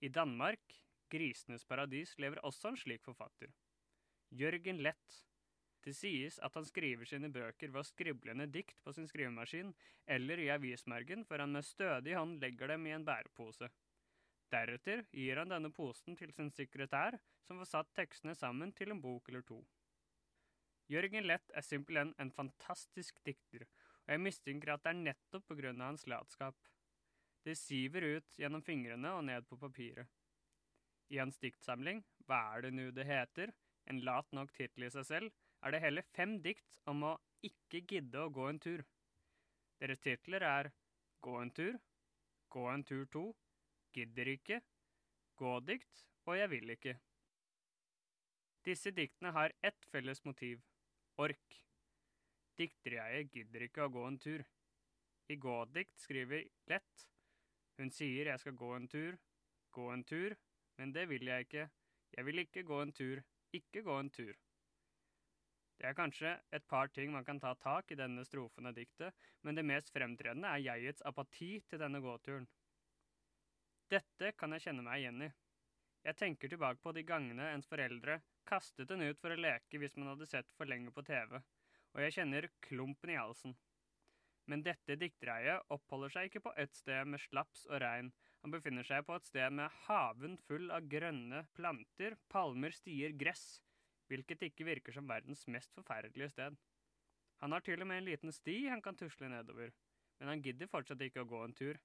[0.03, 0.79] I Danmark,
[1.11, 3.53] grisenes paradis, lever også en slik forfatter.
[4.33, 5.19] Jørgen Lett.
[5.83, 9.73] Det sies at han skriver sine bøker ved å skrible ned dikt på sin skrivemaskin
[10.15, 13.67] eller i avismergen før han med stødig hånd legger dem i en bærepose.
[14.53, 19.01] Deretter gir han denne posen til sin sekretær, som får satt tekstene sammen til en
[19.03, 19.59] bok eller to.
[20.91, 23.65] Jørgen Lett er simpelthen en fantastisk dikter,
[24.03, 26.57] og jeg mistenker at det er nettopp på grunn av hans latskap.
[27.43, 30.07] Det siver ut gjennom fingrene og ned på papiret.
[31.11, 33.51] I hans diktsamling Hva er det nu det heter?
[33.91, 35.31] En lat nok tittel i seg selv,
[35.63, 37.13] er det hele fem dikt om å
[37.43, 38.83] ikke gidde å gå en tur.
[39.79, 40.71] Deres titler er
[41.23, 41.79] Gå en tur,
[42.51, 43.23] Gå en tur to,
[43.95, 44.61] Gidder ikke,
[45.39, 46.95] Gå-dikt og Jeg vil ikke.
[48.63, 50.61] Disse diktene har ett felles motiv
[51.19, 51.59] ork.
[52.59, 54.43] Dikterjeget gidder ikke å gå en tur.
[55.31, 57.05] I gådikt skriver Lett
[57.79, 59.15] Hun sier jeg skal gå en tur,
[59.73, 60.35] gå en tur,
[60.77, 61.63] men det vil jeg ikke,
[62.13, 63.23] jeg vil ikke gå en tur,
[63.57, 64.35] ikke gå en tur.
[65.79, 69.17] Det er kanskje et par ting man kan ta tak i denne strofen av diktet,
[69.41, 72.45] men det mest fremtredende er jegets apati til denne gåturen.
[73.89, 75.31] Dette kan jeg kjenne meg igjen i.
[76.05, 79.97] Jeg tenker tilbake på de gangene ens foreldre kastet en ut for å leke hvis
[79.97, 81.41] man hadde sett for lenge på TV,
[81.93, 83.55] og jeg kjenner klumpen i halsen.
[84.49, 88.11] Men dette diktereiet oppholder seg ikke på et sted med slaps og regn,
[88.43, 93.61] han befinner seg på et sted med haven full av grønne planter, palmer, stier, gress,
[94.11, 96.57] hvilket ikke virker som verdens mest forferdelige sted.
[97.39, 99.71] Han har til og med en liten sti han kan tusle nedover,
[100.19, 101.79] men han gidder fortsatt ikke å gå en tur.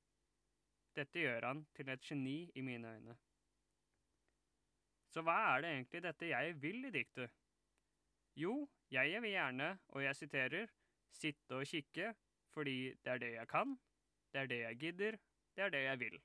[0.99, 3.14] Dette gjør han til et geni i mine øyne.
[5.14, 7.31] Så hva er det egentlig dette jeg vil i diktet?
[8.38, 10.68] Jo, jeg vil gjerne, og jeg siterer,
[11.11, 12.12] sitte og kikke,
[12.55, 13.72] fordi det er det jeg kan,
[14.33, 15.16] det er det jeg gidder,
[15.57, 16.20] det er det jeg vil.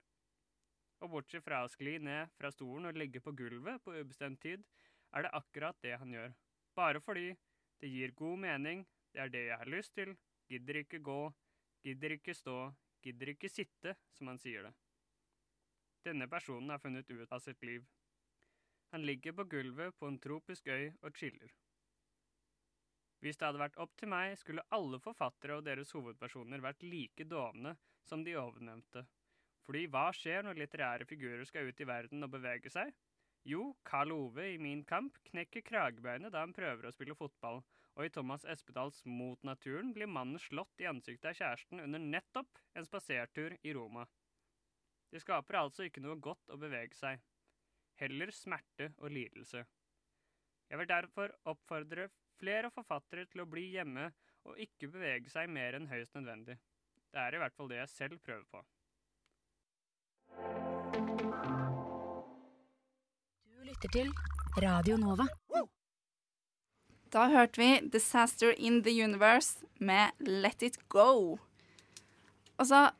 [1.02, 4.62] Og bortsett fra å skli ned fra stolen og ligge på gulvet på ubestemt tid,
[5.14, 6.36] er det akkurat det han gjør.
[6.78, 7.34] Bare fordi
[7.82, 10.14] det gir god mening, det er det jeg har lyst til,
[10.54, 11.20] gidder ikke gå,
[11.84, 12.60] gidder ikke stå,
[13.02, 14.76] gidder ikke sitte, som han sier det.
[16.06, 17.90] Denne personen har funnet ut av sitt liv.
[18.94, 21.50] Han ligger på gulvet på en tropisk øy og chiller.
[23.24, 27.24] Hvis det hadde vært opp til meg, skulle alle forfattere og deres hovedpersoner vært like
[27.24, 27.72] dovne
[28.04, 29.06] som de ovennevnte.
[29.64, 32.92] Fordi hva skjer når litterære figurer skal ut i verden og bevege seg?
[33.48, 37.62] Jo, Karl Ove i Min kamp knekker kragebeinet da han prøver å spille fotball,
[37.96, 42.60] og i Thomas Espedals Mot naturen blir mannen slått i ansiktet av kjæresten under nettopp
[42.76, 44.04] en spasertur i Roma.
[45.14, 47.24] Det skaper altså ikke noe godt å bevege seg.
[48.02, 49.64] Heller smerte og lidelse.
[50.68, 52.10] Jeg vil derfor oppfordre
[52.44, 54.10] flere forfattere til å bli hjemme
[54.44, 56.58] og ikke bevege seg mer enn høyst nødvendig.
[57.14, 58.64] Det er i hvert fall det jeg selv prøver på.
[63.48, 64.12] Du lytter til
[64.64, 65.28] Radio Nova.
[67.14, 71.38] Da hørte vi 'Disaster in the Universe' med 'Let It Go'.
[72.58, 72.92] Og så,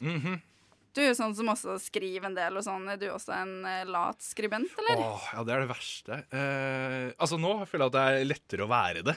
[0.00, 0.51] Mm Mhm.
[0.92, 2.84] Du er jo sånn som også skriver en del, og sånn.
[2.92, 5.00] Er du også en eh, lat skribent, eller?
[5.00, 6.18] Åh, ja, det er det verste.
[6.36, 9.14] Eh, altså Nå føler jeg at det er lettere å være det,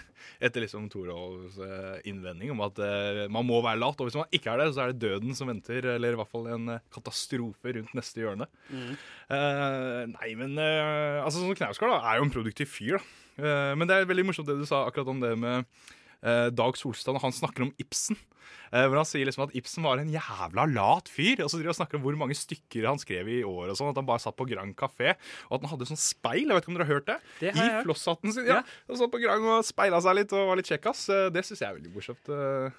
[0.48, 4.00] etter liksom Torolds eh, innvending om at eh, man må være lat.
[4.00, 6.32] Og hvis man ikke er det, så er det døden som venter, eller i hvert
[6.32, 8.48] fall en eh, katastrofe rundt neste hjørne.
[8.72, 13.22] Eh, nei, men eh, altså sånn Knausgård da, er jo en produktiv fyr, da.
[13.36, 15.68] Eh, men det er veldig morsomt det du sa akkurat om det med
[16.24, 18.18] Dag Solstad, og han snakker om Ibsen.
[18.72, 21.42] Eh, hvor han sier liksom at Ibsen var en jævla lat fyr.
[21.44, 23.70] Og så driver han snakker om hvor mange stykker han skrev i år.
[23.70, 25.16] og sånn, At han bare satt på Grand Café.
[25.50, 26.48] Og at han hadde sånn speil.
[26.48, 27.20] Jeg vet ikke om dere har hørt det?
[27.40, 28.46] Det har I flosshatten sin.
[28.50, 31.06] Ja, Han satt på Grand og speila seg litt og var litt kjekkas.
[31.10, 32.30] Eh, Det syns jeg er veldig morsomt.
[32.30, 32.72] eh.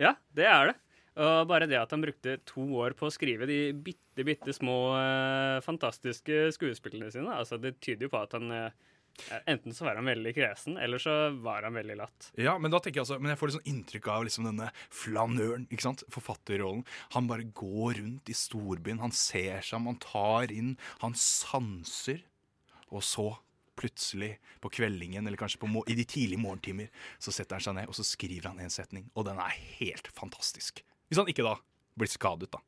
[0.00, 0.76] Ja, det er det.
[1.22, 4.96] Og bare det at han brukte to år på å skrive de bitte, bitte små
[4.96, 8.70] eh, fantastiske skuespillene sine, altså det tyder jo på at han eh,
[9.46, 12.30] Enten så var han veldig kresen, eller så var han veldig latt.
[12.40, 14.68] Ja, men da tenker jeg altså, men jeg får litt sånn inntrykk av liksom denne
[14.88, 16.04] flanøren, ikke sant?
[16.12, 16.84] forfatterrollen.
[17.16, 22.24] Han bare går rundt i storbyen, han ser seg om, han tar inn, han sanser.
[22.92, 23.28] Og så,
[23.78, 26.90] plutselig, på kveldingen, eller kanskje i de tidlige morgentimer,
[27.22, 30.10] så setter han seg ned, og så skriver han en setning, og den er helt
[30.12, 30.84] fantastisk.
[31.08, 31.56] Hvis han ikke da
[31.96, 32.60] blir skadet, da.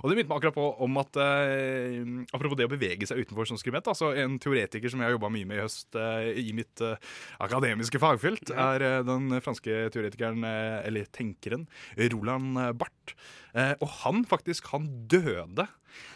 [0.00, 2.00] Og det minnet meg akkurat på om at eh,
[2.32, 3.90] Apropos det å bevege seg utenfor som skribent.
[3.90, 7.12] Altså en teoretiker som jeg har jobba mye med i høst eh, i mitt eh,
[7.42, 11.68] akademiske fagfelt, er eh, den franske teoretikeren, eh, eller tenkeren,
[12.12, 13.16] Roland Barth.
[13.52, 15.66] Eh, og han faktisk, han døde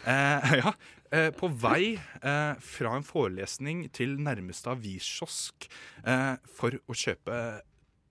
[0.09, 0.73] eh, ja,
[1.13, 5.69] eh, på vei eh, fra en forelesning til nærmeste aviskiosk
[6.03, 7.41] eh, for å kjøpe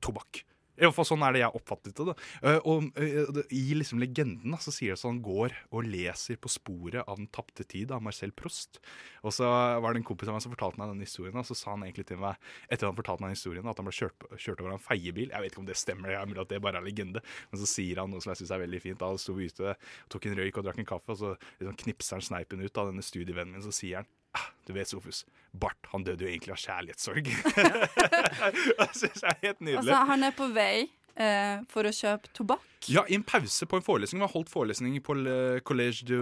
[0.04, 0.44] tobakk.
[0.76, 2.14] I hvert fall Sånn er det jeg oppfattet det.
[2.42, 6.50] Eh, og eh, I liksom legenden så sier det sånn han går og leser på
[6.52, 8.80] sporet av Den tapte tid av Marcel Prost.
[9.24, 11.56] Og så var det en kompis av meg som fortalte meg den historien, og så
[11.56, 12.36] sa han egentlig til meg
[12.68, 15.32] etter han fortalte meg historien, at han ble kjørt, kjørt over en feiebil.
[15.32, 17.22] Jeg vet ikke om det stemmer, jeg mener at det bare er legende.
[17.50, 19.00] Men så sier han noe som jeg syns er veldig fint.
[19.00, 19.76] Da sto vi ute,
[20.12, 22.92] tok en røyk og drakk en kaffe, og så liksom knipser han sneipen ut av
[22.92, 24.12] denne studievennen min, så sier han
[24.66, 27.26] Du vet, Sofus, Bart han døde jo egentlig av kjærlighetssorg.
[28.78, 29.82] det syns jeg er helt nydelig.
[29.84, 33.78] Altså, han er på vei eh, for å kjøpe tobakk Ja, I en pause på
[33.80, 34.20] en forelesning.
[34.22, 36.18] Vi har holdt forelesning på Le Collège de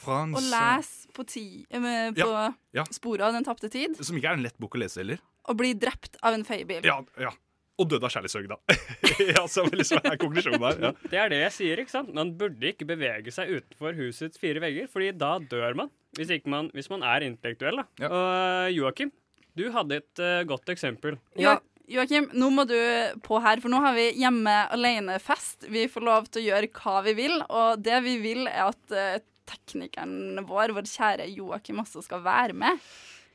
[0.00, 0.38] France.
[0.38, 1.80] og les på, ti, eh,
[2.16, 2.84] på Ja, ja.
[2.94, 5.20] sporet av den tapte tid, Som ikke er en lett bok å lese heller.
[5.48, 6.82] og bli drept av en feiebil.
[6.84, 7.30] Ja, ja.
[7.76, 8.76] Og døde av kjærlighetssorg, da.
[9.34, 10.78] ja, så liksom er konklusjonen der.
[10.86, 10.90] Ja.
[11.12, 12.14] Det er det jeg sier, ikke sant?
[12.16, 15.92] Man burde ikke bevege seg utenfor husets fire vegger, fordi da dør man.
[16.16, 17.86] Hvis, ikke man, hvis man er intellektuell, da.
[18.00, 18.08] Ja.
[18.08, 19.12] Og eh, Joakim,
[19.56, 21.20] du hadde et uh, godt eksempel.
[21.40, 21.58] Ja.
[21.86, 22.78] Joakim, nå må du
[23.22, 25.68] på her, for nå har vi hjemme alene-fest.
[25.70, 28.96] Vi får lov til å gjøre hva vi vil, og det vi vil, er at
[28.96, 32.82] eh, teknikeren vår, vår kjære Joakim, også skal være med.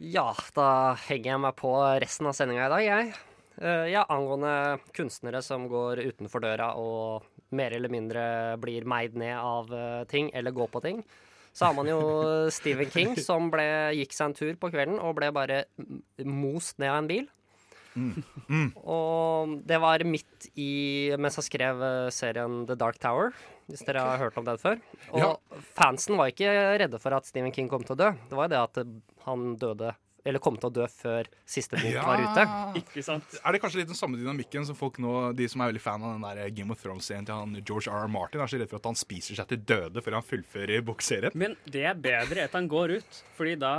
[0.03, 1.71] Ja, da henger jeg meg på
[2.03, 3.13] resten av sendinga i dag, jeg.
[3.61, 8.23] Eh, ja, angående kunstnere som går utenfor døra og mer eller mindre
[8.61, 11.03] blir meid ned av eh, ting, eller går på ting.
[11.53, 11.99] Så har man jo
[12.57, 13.67] Stephen King, som ble,
[13.99, 15.61] gikk seg en tur på kvelden og ble bare
[16.25, 17.29] most ned av en bil.
[18.81, 23.33] Og det var midt i mens jeg skrev eh, serien The Dark Tower,
[23.69, 24.79] hvis dere har hørt om den før.
[25.11, 25.33] Og Ja.
[25.77, 26.49] fansen var ikke
[26.81, 28.09] redde for at Stephen King kom til å dø.
[28.29, 28.81] Det var jo det at
[29.27, 29.93] han døde
[30.25, 32.03] Eller kom til å dø før siste bok Ja.
[32.05, 32.43] var ute.
[32.83, 33.23] Ikke sant?
[33.43, 36.03] Er det kanskje litt den samme dynamikken som folk nå, de som er veldig fan
[36.05, 38.05] av den der Game of Thrones-serien til han George R.
[38.05, 38.11] R.
[38.11, 41.33] Martin, er så redd for at han spiser seg til døde før han fullfører bokserien?
[41.33, 43.73] Men det er bedre at han går ut, fordi da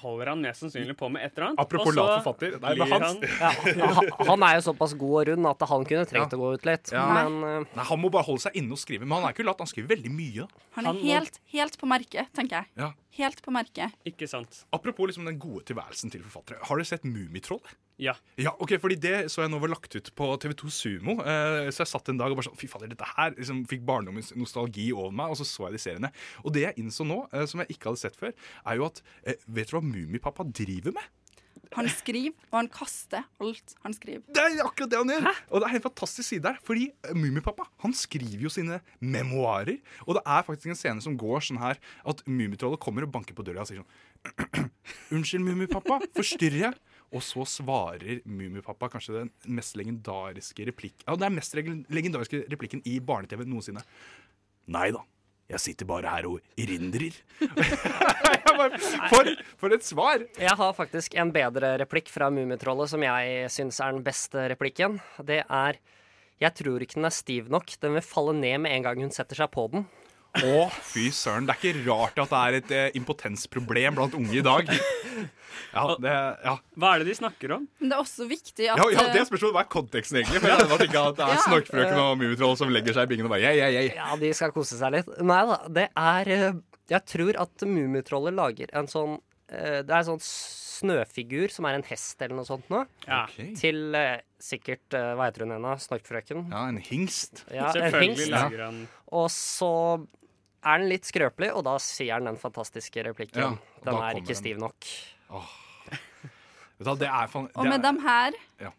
[0.00, 1.60] holder han mest sannsynlig på med et eller annet.
[1.60, 3.04] Apropos og så lat forfatter, nei, det er hans.
[3.40, 3.90] han Ja,
[4.30, 6.38] han- er jo såpass god og rund at han kunne trengt Ja.
[6.38, 6.92] å gå ut litt.
[6.92, 7.04] Ja.
[7.12, 7.66] Men uh...
[7.76, 9.04] Nei, Han må bare holde seg inne og skrive.
[9.06, 10.48] Men han er ikke lat, han skriver veldig mye.
[10.78, 12.66] Han er helt, helt på merket, tenker jeg.
[12.76, 12.92] Ja.
[13.18, 13.92] Helt på merket.
[14.08, 14.64] Ikke sant?
[14.72, 16.62] Apropos liksom den gode tilværelsen til forfattere.
[16.64, 17.60] Har dere sett Mummitroll?
[18.02, 18.16] Ja.
[18.40, 21.18] Ja, ok, fordi Det så jeg nå var lagt ut på TV2 Sumo.
[21.22, 23.86] Eh, så jeg satt en dag og bare sånn Fy fader, dette her liksom fikk
[23.86, 25.32] barndommens nostalgi over meg.
[25.32, 26.12] Og så så jeg de seriene.
[26.42, 28.34] Og det jeg innså nå, eh, som jeg ikke hadde sett før,
[28.66, 31.10] er jo at eh, Vet du hva Mummipappa driver med?
[31.72, 34.24] Han skriver, og han kaster alt han skriver.
[34.28, 35.28] Det er akkurat det han gjør!
[35.48, 36.58] Og det er en fantastisk side der.
[36.66, 39.78] Fordi eh, Mummipappa han skriver jo sine memoarer.
[40.06, 43.36] Og det er faktisk en scene som går sånn her at Mummitrollet kommer og banker
[43.38, 44.68] på døra og sier sånn
[45.16, 46.80] Unnskyld, Mummipappa, forstyrrer jeg?
[47.12, 52.98] Og så svarer Mummipappa kanskje den mest legendariske replikken Ja, er mest legendariske replikken i
[53.04, 53.84] barne-TV noensinne.
[54.72, 55.02] Nei da.
[55.52, 57.16] Jeg sitter bare her og erindrer.
[59.10, 60.22] For, for et svar!
[60.38, 65.00] jeg har faktisk en bedre replikk fra Mummitrollet som jeg syns er den beste replikken.
[65.18, 65.80] Det er
[66.42, 67.74] Jeg tror ikke den er stiv nok.
[67.82, 69.86] Den vil falle ned med en gang hun setter seg på den.
[70.40, 71.44] Å, fy søren.
[71.44, 74.70] Det er ikke rart at det er et eh, impotensproblem blant unge i dag.
[75.72, 76.12] Ja, det,
[76.44, 76.54] ja.
[76.80, 77.66] Hva er det de snakker om?
[77.80, 80.40] Men det er også viktig at ja, ja det spørsmålet, spørs hva er konteksten, egentlig.
[80.40, 81.42] For jeg vet ikke at Det er Ja.
[81.46, 83.98] snorkfrøken og Mummitroll som legger seg i bingen og bare yeah, yeah, yeah.
[84.00, 85.10] Ja, de skal kose seg litt.
[85.20, 86.48] Nei da, det er eh,
[86.92, 89.18] Jeg tror at Mummitrollet lager en sånn
[89.52, 90.24] eh, Det er en sånn
[90.82, 92.82] snøfigur som er en hest eller noe sånt nå.
[93.06, 93.52] Ja, Ok.
[93.60, 95.76] Til eh, sikkert eh, Hva heter hun ennå?
[95.84, 96.48] Snorkfrøken?
[96.52, 97.44] Ja, en hingst.
[97.52, 98.34] Ja, en Selvfølgelig hingst.
[98.34, 99.70] lager han Og så
[100.64, 103.42] er den litt skrøpelig, og da sier den den fantastiske replikken.
[103.42, 104.40] Ja, den er ikke den.
[104.42, 104.86] stiv nok.
[106.82, 107.48] Du det er fan...
[107.54, 108.70] Og med er- de her Ja.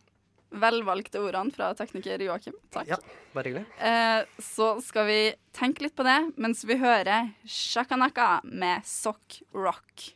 [0.51, 2.87] velvalgte ordene fra tekniker Joakim, takk.
[2.87, 2.97] Ja,
[3.33, 3.65] bare hyggelig.
[3.79, 5.19] Eh, så skal vi
[5.55, 10.11] tenke litt på det mens vi hører Shakanaka med Sock Rock.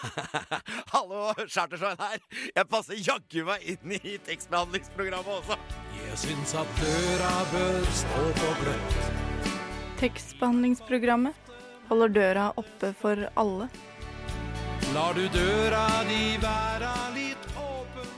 [0.92, 2.20] Hallo, Chartersveien her.
[2.56, 5.58] Jeg passer jaggu meg inn i tekstbehandlingsprogrammet også.
[6.08, 8.96] Jeg syns at døra bør stå på gløtt.
[10.00, 11.50] Tekstbehandlingsprogrammet
[11.90, 13.68] holder døra oppe for alle.
[14.94, 18.10] Lar du døra di være litt åpen?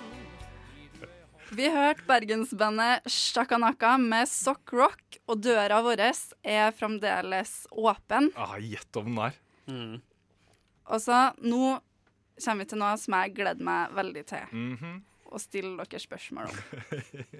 [1.52, 8.30] Vi hørte bergensbandet Shakanaka med Sock Rock, og døra vår er fremdeles åpen.
[8.40, 9.36] Ah, Gjett om den er.
[9.68, 10.00] mm.
[10.92, 11.78] Og så nå
[12.42, 15.02] kommer vi til noe som jeg gleder meg veldig til Mhm.
[15.32, 16.60] Å stille dere spørsmål om.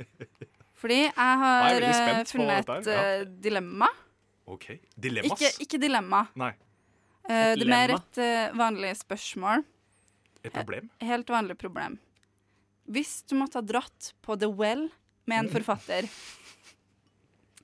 [0.83, 3.89] Fordi jeg har Nei, eh, funnet et her, eh, dilemma.
[4.51, 4.67] OK.
[4.99, 5.39] Dilemmas.
[5.39, 6.25] Ikke, ikke dilemma.
[6.41, 6.53] Nei.
[7.23, 9.63] Uh, det er mer et uh, vanlig spørsmål.
[10.43, 10.89] Et problem?
[11.07, 12.01] Helt vanlig problem.
[12.91, 14.89] Hvis du måtte ha dratt på The Well
[15.31, 16.09] med en forfatter,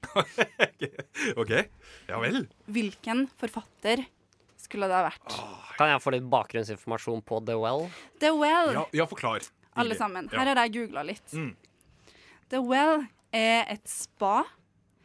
[1.40, 1.50] OK.
[2.06, 2.44] Ja vel.
[2.70, 4.04] hvilken forfatter
[4.58, 5.34] skulle det ha vært?
[5.78, 7.88] Kan jeg få litt bakgrunnsinformasjon på The Well?
[8.22, 9.46] The Well, Ja, ja forklar.
[9.78, 10.28] Alle sammen.
[10.32, 11.32] Her har jeg googla litt.
[11.32, 11.50] Mm.
[12.50, 14.44] The Well er et spa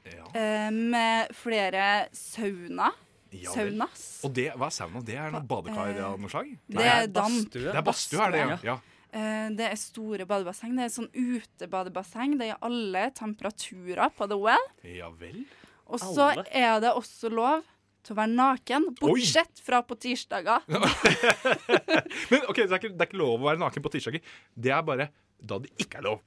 [0.06, 0.26] Ja.
[0.36, 2.92] eh, med flere sauna.
[3.34, 3.50] Ja.
[3.50, 4.22] Saunas.
[4.28, 5.02] Og det, hva er sauna?
[5.04, 6.52] Det er noe badekar av noe slag?
[6.70, 7.48] Det er damp.
[7.50, 7.64] badstue.
[7.72, 8.42] Det er badstue, er det?
[8.44, 8.58] Ja.
[8.64, 8.76] ja.
[9.14, 10.76] Eh, Det er store badebasseng.
[10.78, 12.38] Det er sånn utebadebasseng.
[12.38, 14.68] Det er alle temperaturer på The Well.
[14.84, 15.46] Ja vel.
[15.88, 17.64] Og så er det også lov
[18.04, 20.64] til å være naken, bortsett fra på tirsdager.
[22.32, 24.24] Men ok, det er, ikke, det er ikke lov å være naken på tirsdager.
[24.56, 25.10] Det er bare
[25.44, 26.24] da det ikke er lov.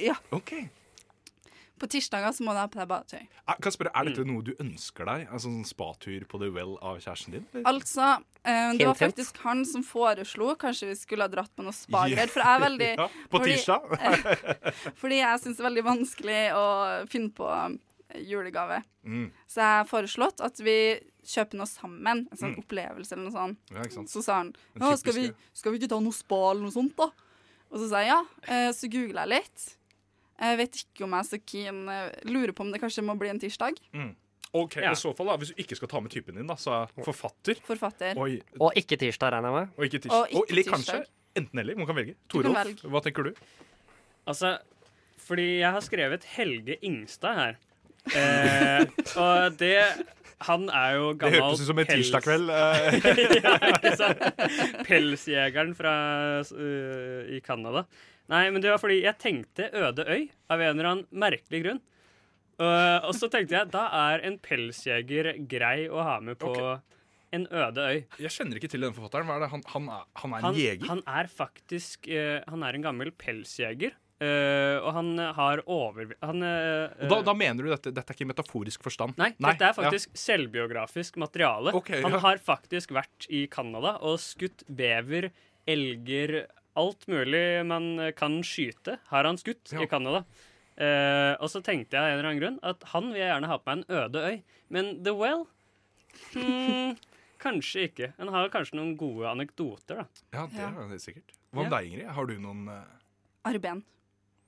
[0.00, 0.14] Ja.
[0.36, 0.54] Ok.
[1.80, 3.22] På tirsdager så må du ha på deg badetøy.
[3.64, 5.22] Kan spørre, er dette noe du ønsker deg?
[5.32, 7.46] Altså sånn spatur på The Well av kjæresten din?
[7.54, 7.68] eller?
[7.70, 8.08] Altså,
[8.44, 12.28] eh, det var faktisk han som foreslo Kanskje vi skulle ha dratt på noe spager.
[12.28, 13.80] For jeg er veldig Ja, på fordi- tirsdag?
[15.00, 16.66] Fordi jeg syns det er veldig vanskelig å
[17.16, 17.48] finne på
[18.26, 18.82] julegave.
[19.04, 19.30] Mm.
[19.46, 20.76] Så jeg har foreslått at vi
[21.24, 22.26] kjøper noe sammen.
[22.30, 22.62] En sånn Mm.
[22.64, 23.58] opplevelse eller noe sånt.
[23.70, 24.08] Ja, ikke sant.
[24.10, 26.96] Så sa han ja, skal, vi, skal vi ikke ta noe spa eller noe sånt,
[26.96, 27.10] da?
[27.70, 28.22] Og så sa jeg ja.
[28.48, 29.76] Eh, Så googla jeg litt.
[30.40, 31.88] Jeg vet ikke om jeg er så keen.
[31.88, 33.76] eh, Lurer på om det kanskje må bli en tirsdag.
[33.92, 34.14] Mm.
[34.52, 36.72] Ok, I så fall, da, hvis du ikke skal ta med typen din, da, så
[36.82, 38.16] er forfatter Forfatter.
[38.18, 38.40] Oi.
[38.58, 39.68] Og ikke tirsdag, regner jeg med.
[39.78, 40.34] Og ikke tirsdag.
[40.34, 41.76] Og ikke eller kanskje enten-eller.
[41.78, 42.16] Man kan velge.
[42.28, 43.34] Torolf, hva tenker du?
[44.26, 44.58] Altså,
[45.22, 47.58] fordi jeg har skrevet Helge Ingstad her.
[48.16, 48.84] Eh,
[49.20, 49.74] og det
[50.48, 52.48] Han er jo gammel Det høres hørtes ut som en pels- tirsdag kveld.
[52.48, 52.94] eh.
[53.44, 54.22] ja, ikke sant?
[54.88, 55.92] Pelsjegeren fra,
[56.40, 57.82] uh, i Canada.
[58.30, 61.80] Nei, men det var fordi jeg tenkte Øde øy av en eller annen merkelig grunn.
[62.60, 66.54] Og- og så tenkte jeg da er en pelsjeger grei å ha med på
[67.32, 67.98] en øde øy.
[68.18, 69.28] Jeg kjenner ikke til den forfatteren.
[69.28, 69.50] Hva er det?
[69.52, 70.88] Han, han, er, han er en Han, jeger?
[70.88, 73.92] han er faktisk uh, Han er en gammel pelsjeger.
[74.20, 76.12] Eh, og han har over...
[76.22, 79.16] Han, uh, da, da mener du dette, dette er ikke i metaforisk forstand?
[79.20, 81.74] Nei, dette er faktisk selvbiografisk materiale.
[81.76, 82.22] Okay, Han ja.
[82.26, 85.30] har faktisk vært i Canada og skutt bever,
[85.70, 86.42] elger
[86.78, 90.22] Alt mulig man kan skyte, har han skutt i Canada.
[90.80, 93.50] Uh, og så tenkte jeg av en eller annen grunn at han vil jeg gjerne
[93.50, 94.36] ha på meg en øde øy.
[94.72, 95.42] Men The Well
[96.30, 96.94] hmm,
[97.44, 98.12] Kanskje ikke.
[98.20, 100.24] Han har kanskje noen gode anekdoter, da.
[100.30, 100.70] Ja, det Ja.
[100.70, 101.34] er det sikkert.
[101.50, 102.08] Hva med deg, Ingrid?
[102.14, 102.64] Har du noen
[103.50, 103.82] Arben.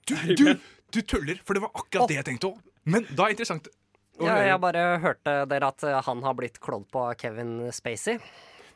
[0.07, 0.45] Du, du,
[0.93, 1.41] du tuller!
[1.47, 2.61] For det var akkurat det jeg tenkte òg.
[2.85, 6.23] Men da er det interessant å Ja, høre- jeg bare hørte dere at eh, han
[6.27, 8.19] har blitt klådd på Kevin Spacey.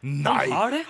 [0.03, 0.47] Nei!
[0.53, 0.85] Har det?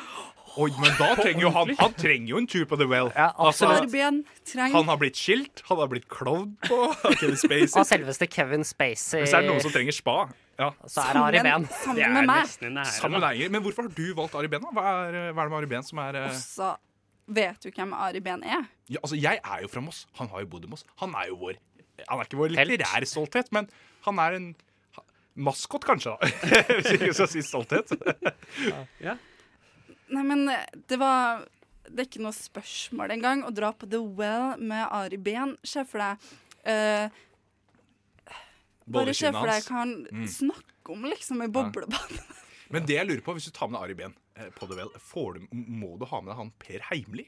[0.57, 3.11] Oi, men da trenger jo han Han trenger jo en tur på The Well.
[3.16, 6.79] Altså, Arben trenger han har blitt skilt, han har blitt klovn på
[7.18, 7.75] Kevin Spacey.
[7.77, 9.20] Av selveste Kevin Spacey.
[9.27, 10.14] Hvis det er noen som trenger spa,
[10.57, 10.70] ja.
[10.88, 11.66] Så er det Ari Ben.
[11.68, 12.46] sammen Det er med meg.
[12.46, 13.53] nesten i nære, Sammen med deg, Ingrid.
[13.59, 14.64] Men hvorfor har du valgt Ari Behn?
[14.64, 14.72] da?
[14.79, 16.70] Hva er, hva er det med Ari Behn som er eh, Så
[17.27, 18.67] vet du hvem Ari Behn er?
[18.89, 20.07] ja, Altså, jeg er jo fra Moss.
[20.21, 20.85] Han har jo bodd i Moss.
[21.03, 21.57] Han er jo vår
[22.09, 23.69] Han er ikke vår litterære stolthet, men
[24.05, 24.55] han er en
[25.37, 26.29] maskot, kanskje, da.
[26.77, 27.93] Hvis vi ikke skal si stolthet.
[29.03, 29.17] Ja.
[30.09, 31.43] Nei, men eh, det var
[31.89, 35.57] Det er ikke noe spørsmål engang å dra på The Well med Ari Behn.
[35.67, 36.31] Se for deg
[36.67, 37.09] uh,
[38.87, 40.27] Bare se for deg hva han Mm.
[40.31, 42.12] snakker om, liksom, i boblebad.
[42.71, 44.26] Men det jeg lurer på, hvis du tar med deg Ari Behn eh,
[44.57, 47.27] på det vel, får du, må du ha med deg han Per Heimli?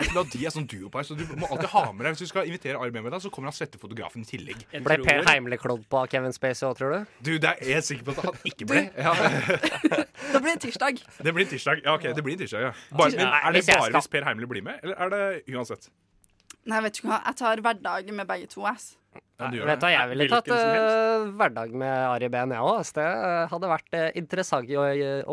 [0.00, 2.48] For De er sånn duopar, så du må alltid ha med deg Hvis du skal
[2.48, 4.66] invitere Ari Behn med deg, så kommer han svette fotografen i tillegg.
[4.84, 7.16] Ble Per Heimli klådd på Kevin Spacey òg, tror du?
[7.24, 8.84] Du, det er jeg sikker på at han ikke ble.
[8.92, 9.14] Ja.
[10.34, 11.00] det blir en tirsdag.
[11.16, 11.82] Det blir en tirsdag.
[11.86, 12.76] Ja, ok, det blir en tirsdag, ja.
[12.92, 15.90] Bare, men er det bare hvis Per Heimli blir med, eller er det uansett?
[16.68, 18.64] Nei, vet du hva, jeg tar hverdag med begge to.
[18.68, 18.96] ass.
[19.40, 22.66] Ja, du gjør Vet du, hva, jeg ville tatt uh, hverdag med Ari Behn, jeg
[22.68, 22.90] òg.
[22.98, 24.68] Det eh, hadde vært uh, interessant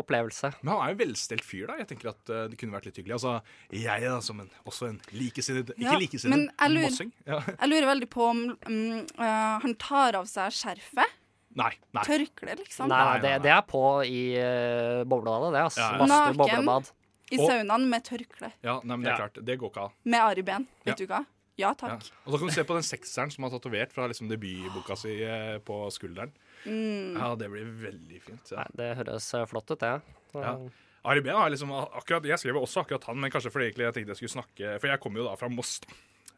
[0.00, 0.50] opplevelse.
[0.62, 1.76] Men han er jo en velstelt fyr, da.
[1.82, 3.18] Jeg tenker at uh, det kunne vært litt hyggelig.
[3.18, 3.36] Altså,
[3.76, 7.12] jeg da, som en, også en likesinnet Ja, Ikke likesinnet, men mossing.
[7.28, 7.42] Ja.
[7.52, 11.18] Jeg lurer veldig på om um, han tar av seg skjerfet.
[11.58, 11.72] Nei.
[11.96, 12.04] nei.
[12.06, 12.90] Tørkle, liksom.
[12.90, 15.66] Nei, det, det er på i uh, boblebadet, det.
[15.68, 15.84] Altså.
[15.84, 16.08] Ja, ja.
[16.08, 16.92] Naken boblebad.
[17.30, 18.52] I Og- saunaen med tørkle.
[18.62, 19.44] Ja, nei, men det er klart.
[19.44, 19.92] Det går ikke av.
[20.04, 20.66] Med Ari Behn.
[20.84, 20.94] Vet Ja.
[20.94, 21.26] du hva?
[21.58, 21.74] Ja Ja.
[21.74, 22.10] takk.
[22.26, 25.22] Og så kan du se på den sekseren som har tatovert fra liksom debutboka si
[25.22, 26.30] eh, på skulderen.
[26.64, 27.16] Mm.
[27.18, 28.50] Ja, det blir veldig fint.
[28.52, 28.58] Ja.
[28.58, 30.00] Nei, det høres eh, flott ut, det.
[30.34, 30.40] Ja.
[30.40, 30.68] Ja.
[31.04, 34.14] Ari Behn har liksom akkurat, Jeg skrev også akkurat han, men kanskje fordi jeg tenkte
[34.14, 35.80] jeg skulle snakke For jeg kommer jo da fra Moss,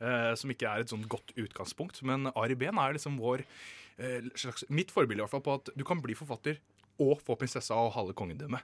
[0.00, 2.02] eh, som ikke er et sånn godt utgangspunkt.
[2.02, 3.44] Men Ari Behn er liksom vår
[3.98, 6.58] eh, slags Mitt forbilde i hvert fall på at du kan bli forfatter
[7.00, 8.60] og få prinsessa og halve kongedømmet.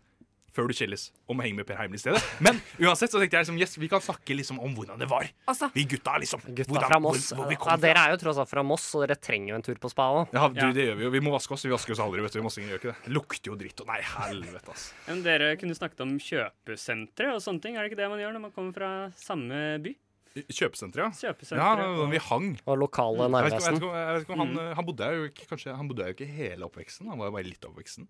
[0.57, 2.23] Før du skilles om å henge med Per Heimly i stedet.
[2.40, 5.28] Men uansett så tenkte jeg liksom, yes, vi kan snakke liksom om hvordan det var.
[5.47, 6.41] Altså, Vi gutta, liksom.
[6.49, 7.26] Gutta hvordan- fra Moss.
[7.37, 9.66] Hvor, hvor ja, dere er jo tross alt fra Moss, så dere trenger jo en
[9.68, 10.33] tur på spa òg.
[10.33, 11.11] Ja, du, det gjør vi jo.
[11.11, 11.66] Vi må vaske oss.
[11.68, 12.41] Vi vasker oss aldri, vet du.
[12.47, 13.12] Mossinger gjør ikke det.
[13.12, 14.89] Lukter jo dritt og Nei, helvete, ass.
[15.07, 17.76] Men dere kunne snakket om kjøpesentre og sånne ting.
[17.76, 19.93] Er det ikke det man gjør når man kommer fra samme by?
[20.37, 21.33] Kjøpesenteret, ja.
[21.33, 22.49] Kjøpesenter, Ja, Ja, vi hang.
[22.68, 23.76] Og lokale Jeg vet, ikke- jeg vet Narvesen.
[23.76, 24.74] ikke, jeg vet ikke om han, Mm.
[24.76, 27.09] han bodde jo ikke kanskje, Han bodde jo ikke hele oppveksten.
[27.09, 28.07] Han var jo bare litt oppveksten.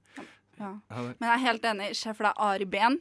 [0.58, 0.72] Ja.
[0.90, 1.90] Men jeg er helt enig.
[1.96, 2.98] Se for deg Ari Behn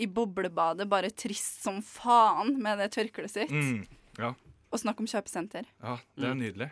[0.00, 3.50] i boblebadet, bare trist som faen med det tørkleet sitt.
[3.50, 3.84] Mm,
[4.18, 4.32] ja,
[4.72, 5.66] Og snakk om kjøpesenter.
[5.82, 6.70] ja, det er nydelig.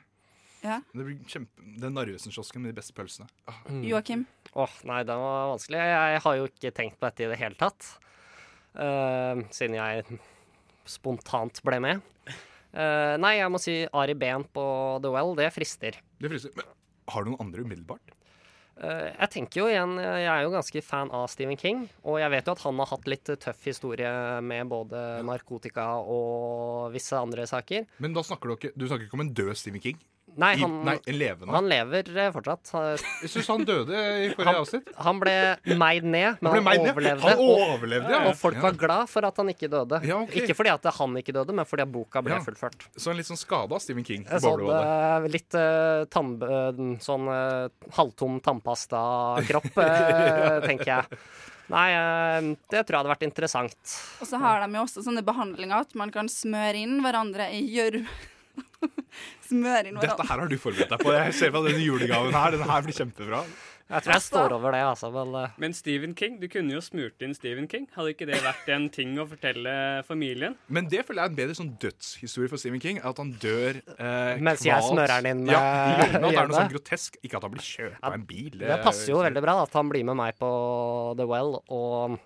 [0.62, 0.80] Ja.
[0.94, 3.28] Det blir kjempe, Den Narvesen-kiosken med de beste pølsene.
[3.46, 3.82] Ah, Mm.
[3.86, 4.26] Joakim?
[4.54, 5.78] Åh, nei, det var vanskelig.
[5.78, 7.98] Jeg har jo ikke tenkt på dette i det hele tatt.
[8.74, 10.18] Uh, siden jeg
[10.88, 12.02] spontant ble med.
[12.74, 14.64] Uh, nei, jeg må si Ari Behn på
[15.02, 15.34] The Well.
[15.38, 15.98] Det frister.
[16.20, 16.52] Det frister.
[16.58, 16.66] Men
[17.08, 18.14] har du noen andre umiddelbart?
[18.78, 22.30] Eh, Jeg tenker jo igjen, jeg er jo ganske fan av Stephen King, og jeg
[22.30, 24.12] vet jo at han har hatt litt tøff historie
[24.44, 27.86] med både narkotika og visse andre saker.
[27.98, 29.98] Men da snakker du ikke Du snakker ikke om en død Stephen King?
[30.38, 31.50] Nei, I- han, nei, levende?
[31.50, 32.70] han lever eh, fortsatt.
[33.24, 34.92] Jeg syns han døde i forrige Han, avsnitt.
[35.02, 35.34] han ble
[35.80, 37.24] meid ned, men Han han, overlevde.
[37.26, 38.20] Han overlevde, ja.
[38.30, 39.98] Og folk var glad for at han ikke døde.
[40.06, 40.44] Ja, okay.
[40.44, 42.40] Ikke fordi at han ikke døde, men fordi at boka ble Ja.
[42.46, 42.86] fullført.
[42.96, 44.22] Så en litt sånn skada Stephen King.
[44.30, 47.68] i Sånn, eh, litt uh, tann, eh, sånn eh,
[47.98, 51.20] halvtom tannpastakropp, uh, tenker jeg.
[51.68, 53.76] Nei, eh, det tror jeg hadde vært interessant.
[54.22, 57.60] Og så har de jo også sånne behandlinger at man kan smøre inn hverandre i
[57.74, 58.06] gjørme.
[59.48, 61.16] smøre inn Dette her har du forberedt deg på.
[61.16, 62.54] Jeg ser på denne julegaven her.
[62.56, 63.42] Den her blir kjempebra.
[63.88, 65.08] Jeg tror jeg står over det, altså.
[65.12, 65.54] Men, uh...
[65.56, 67.86] Men Stephen King, du kunne jo smurt inn Stephen King.
[67.94, 69.72] Hadde ikke det vært en ting å fortelle
[70.04, 70.58] familien?
[70.68, 73.00] Men det føler jeg er en bedre sånn dødshistorie for Stephen King.
[73.00, 75.62] At han dør eh, Mens jeg smører den inn ja,
[76.04, 77.16] At det er noe sånn grotesk.
[77.24, 78.60] Ikke at han blir kjørt av en bil.
[78.60, 80.50] det passer jo veldig bra at han blir med meg på
[81.16, 82.18] The Well og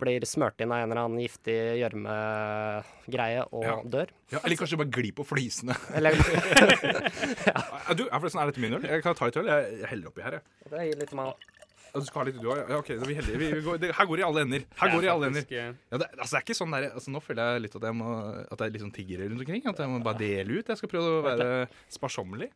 [0.00, 3.76] blir smørt inn av en eller annen giftig gjørmegreie og Ja.
[3.84, 4.08] dør.
[4.32, 5.76] Ja, eller kanskje bare glir på flisene.
[5.96, 6.12] Eller
[7.46, 8.84] Ja, Du, er forresten, er dette min øl?
[8.86, 9.46] Jeg kan ta et øl.
[9.50, 10.42] Jeg heller oppi her, jeg.
[10.70, 11.48] Det gir litt meg.
[11.90, 12.58] Du skal ha litt, du òg?
[12.70, 13.38] Ja, OK, vi heldige.
[13.40, 14.62] Vi, vi går, det, her går det i alle ender.
[14.78, 15.46] Her går det i alle ender.
[15.50, 15.64] Ja,
[15.98, 18.10] det, altså, det er ikke sånn der, altså, Nå føler jeg litt at jeg må
[18.46, 19.64] At jeg er litt sånn tiggere rundt omkring.
[19.72, 20.70] At jeg må bare dele ut.
[20.70, 21.48] Jeg skal prøve å være
[21.90, 22.50] sparsommelig.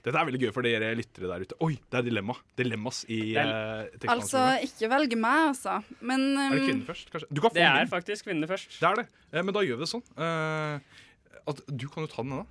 [0.00, 1.56] Dette er veldig gøy for dere lyttere der ute.
[1.66, 2.36] Oi, det er dilemma.
[2.56, 5.74] Dilemmas i uh, Altså, ikke velge meg, altså.
[6.00, 7.28] Men Er det um, kvinner først, kanskje?
[7.28, 7.90] Du kan få Det er min.
[7.92, 8.78] faktisk kvinnene først.
[8.80, 9.06] Det er det.
[9.32, 10.06] Eh, men da gjør vi det sånn.
[10.16, 12.46] eh, at du kan jo ta den, da.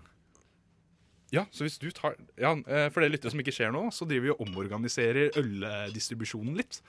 [1.33, 4.05] Ja, så hvis du tar Ja, eh, For det lyttere som ikke skjer nå, så
[4.09, 6.81] driver vi og omorganiserer øldistribusjonen litt.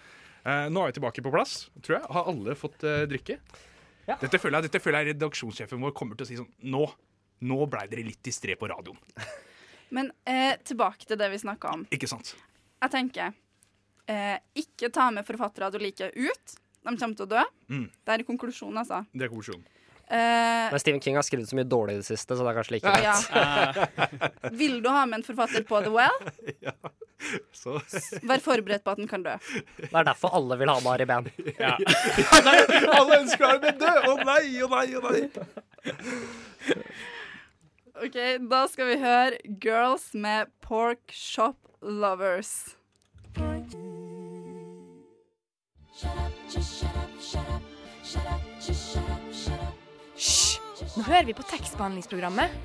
[0.45, 2.07] Eh, nå er vi tilbake på plass, tror jeg.
[2.17, 3.41] Har alle fått eh, drikke?
[4.11, 6.89] Dette, føler jeg, dette føler jeg redaksjonssjefen vår kommer til å si sånn Nå
[7.41, 8.99] nå blei dere litt distré på radioen.
[9.91, 11.85] Men eh, tilbake til det vi snakka om.
[11.95, 12.35] Ikke sant?
[12.81, 13.33] Jeg tenker
[14.11, 16.57] eh, ikke ta med forfattere du liker, ut.
[16.81, 17.43] De kommer til å dø.
[17.69, 17.87] Mm.
[18.07, 19.03] Det er konklusjonen, altså.
[19.13, 19.67] Det er konklusjonen.
[20.11, 22.57] Eh, Men Stephen King har skrevet så mye dårlig i det siste, så det er
[22.57, 23.05] kanskje like greit.
[23.31, 24.51] ja.
[24.63, 26.17] Vil du ha med en forfatter på The Well,
[27.53, 27.77] Så
[28.25, 29.35] vær forberedt på at den kan dø.
[29.77, 31.29] Det er derfor alle vil ha med Ari Behn.
[31.61, 31.75] Ja.
[32.97, 34.09] Alle ønsker Ari Behn død!
[34.09, 35.21] Å nei, å nei, å nei!
[38.01, 38.15] OK,
[38.49, 42.73] da skal vi høre Girls med Pork Shop Lovers.
[50.17, 50.57] Hysj!
[50.97, 52.57] Nå hører vi på tekstbehandlingsprogrammet.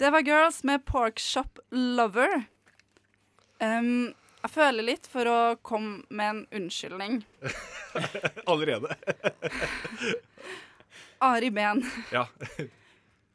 [0.00, 2.46] Det var Girls med Pork Shop Lover.
[3.60, 7.20] Um, jeg føler litt for å komme med en unnskyldning.
[8.50, 8.96] Allerede.
[11.24, 12.26] Ari Behn, Ja.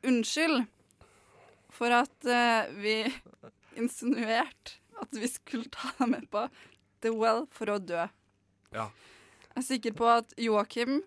[0.04, 0.66] unnskyld
[1.72, 2.96] for at uh, vi
[3.80, 6.44] insinuerte at vi skulle ta deg med på
[7.02, 8.04] The Well for å dø.
[8.76, 8.88] Ja.
[9.52, 11.00] Jeg er sikker på at Joakim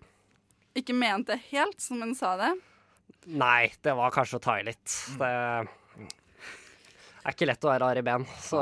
[0.75, 2.51] ikke mente det helt som han sa det.
[3.31, 4.91] Nei, det var kanskje å ta i litt.
[5.17, 5.29] Det
[7.23, 8.59] er ikke lett å være Ari Behn, så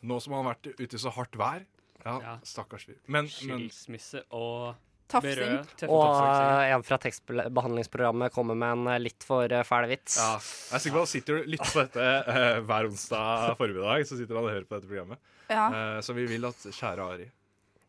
[0.00, 1.66] Nå som han har vært ute i så hardt vær.
[2.00, 2.34] Ja, Ja.
[2.42, 2.96] stakkars fyr.
[3.06, 3.28] Men, men
[3.68, 4.74] Skilsmisse og
[5.10, 5.56] Tafsing.
[5.90, 10.14] Og eh, en fra tekstbehandlingsprogrammet kommer med en eh, litt for eh, fæl vits.
[10.20, 12.04] ja, jeg er sikker på at han sitter og lytter på dette
[12.34, 13.26] eh, hver onsdag
[13.58, 13.98] formiddag.
[14.06, 15.18] Så sitter han og hører på dette programmet.
[15.50, 17.26] Ja, Eh, så vi vil at kjære Ari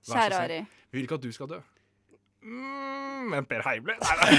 [0.01, 0.37] kjære.
[0.47, 0.59] Ari.
[0.89, 1.59] Vi vil ikke at du skal dø.
[2.41, 4.31] Mm, men Per Heimle Nei, nei.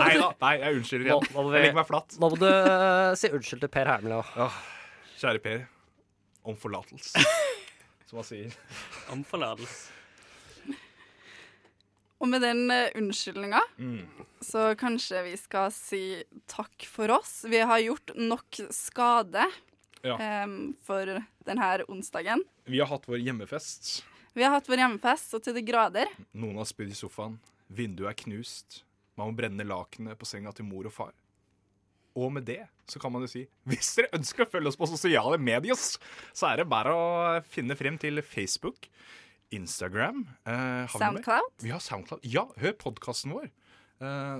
[0.00, 0.32] nei da.
[0.42, 1.22] Nei, jeg unnskylder igjen.
[1.30, 2.10] nå, må Jeg legger meg flatt.
[2.18, 2.48] nå må du
[3.20, 4.26] si unnskyld til Per Heimle òg.
[5.20, 5.60] Kjære Per.
[6.46, 7.18] Om forlatelse,
[8.06, 8.56] som han sier.
[9.12, 9.92] Om forlatelse.
[12.16, 14.06] Og med den uh, unnskyldninga Mm.
[14.40, 17.42] så kanskje vi skal si takk for oss.
[17.44, 19.44] Vi har gjort nok skade
[20.02, 20.44] Ja.
[20.44, 21.04] um, for
[21.44, 22.40] denne onsdagen.
[22.64, 24.04] Vi har hatt vår hjemmefest.
[24.34, 26.06] Vi har hatt vår hjemmefest, og til de grader.
[26.36, 27.38] Noen har spydd i sofaen.
[27.68, 28.82] Vinduet er knust.
[29.16, 31.12] Man må brenne lakenet på senga til mor og far.
[32.16, 34.88] Og med det så kan man jo si hvis dere ønsker å følge oss på
[34.88, 37.06] sosiale medier, så er det bare å
[37.50, 38.88] finne frem til Facebook,
[39.54, 40.98] Instagram eh, har vi?
[41.02, 41.52] Soundcloud.
[41.62, 42.24] Vi har Soundcloud.
[42.26, 43.50] Ja, hør podkasten vår
[44.00, 44.38] eh,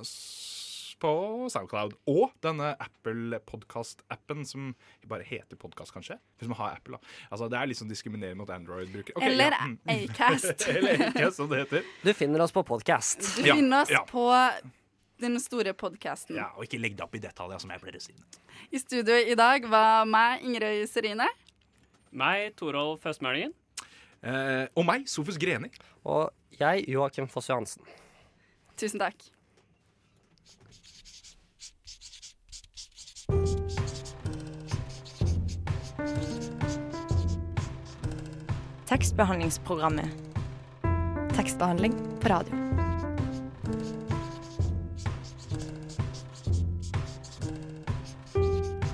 [1.03, 1.12] på
[1.53, 1.95] Soundcloud.
[2.09, 4.70] Og denne Apple Podcast-appen som
[5.07, 6.16] bare heter podkast, kanskje.
[6.41, 7.14] Hvis man har Apple, da.
[7.31, 9.18] Altså, det er litt sånn diskriminerende mot Android-brukere.
[9.20, 9.77] Okay, Eller ja, mm.
[9.99, 10.66] Acast.
[10.72, 11.87] Eller Acast, som det heter.
[12.03, 13.22] Du finner oss på podkast.
[13.37, 14.03] Du Ja, finner oss ja.
[14.09, 14.27] på
[15.21, 16.37] den store podkasten.
[16.37, 18.17] Ja, og ikke legg det opp i detaljer, som jeg pleier å si.
[18.71, 21.29] I studio i dag var meg, Ingerøy Serine.
[22.17, 23.55] Meg, Torolf Høstmælingen.
[24.27, 25.71] Eh, og meg, Sofus Greni.
[26.05, 27.85] Og jeg, Joakim Foss Johansen.
[28.77, 29.17] Tusen takk.
[38.87, 40.07] Tekstbehandlingsprogrammet.
[41.37, 42.86] Tekstbehandling på radio.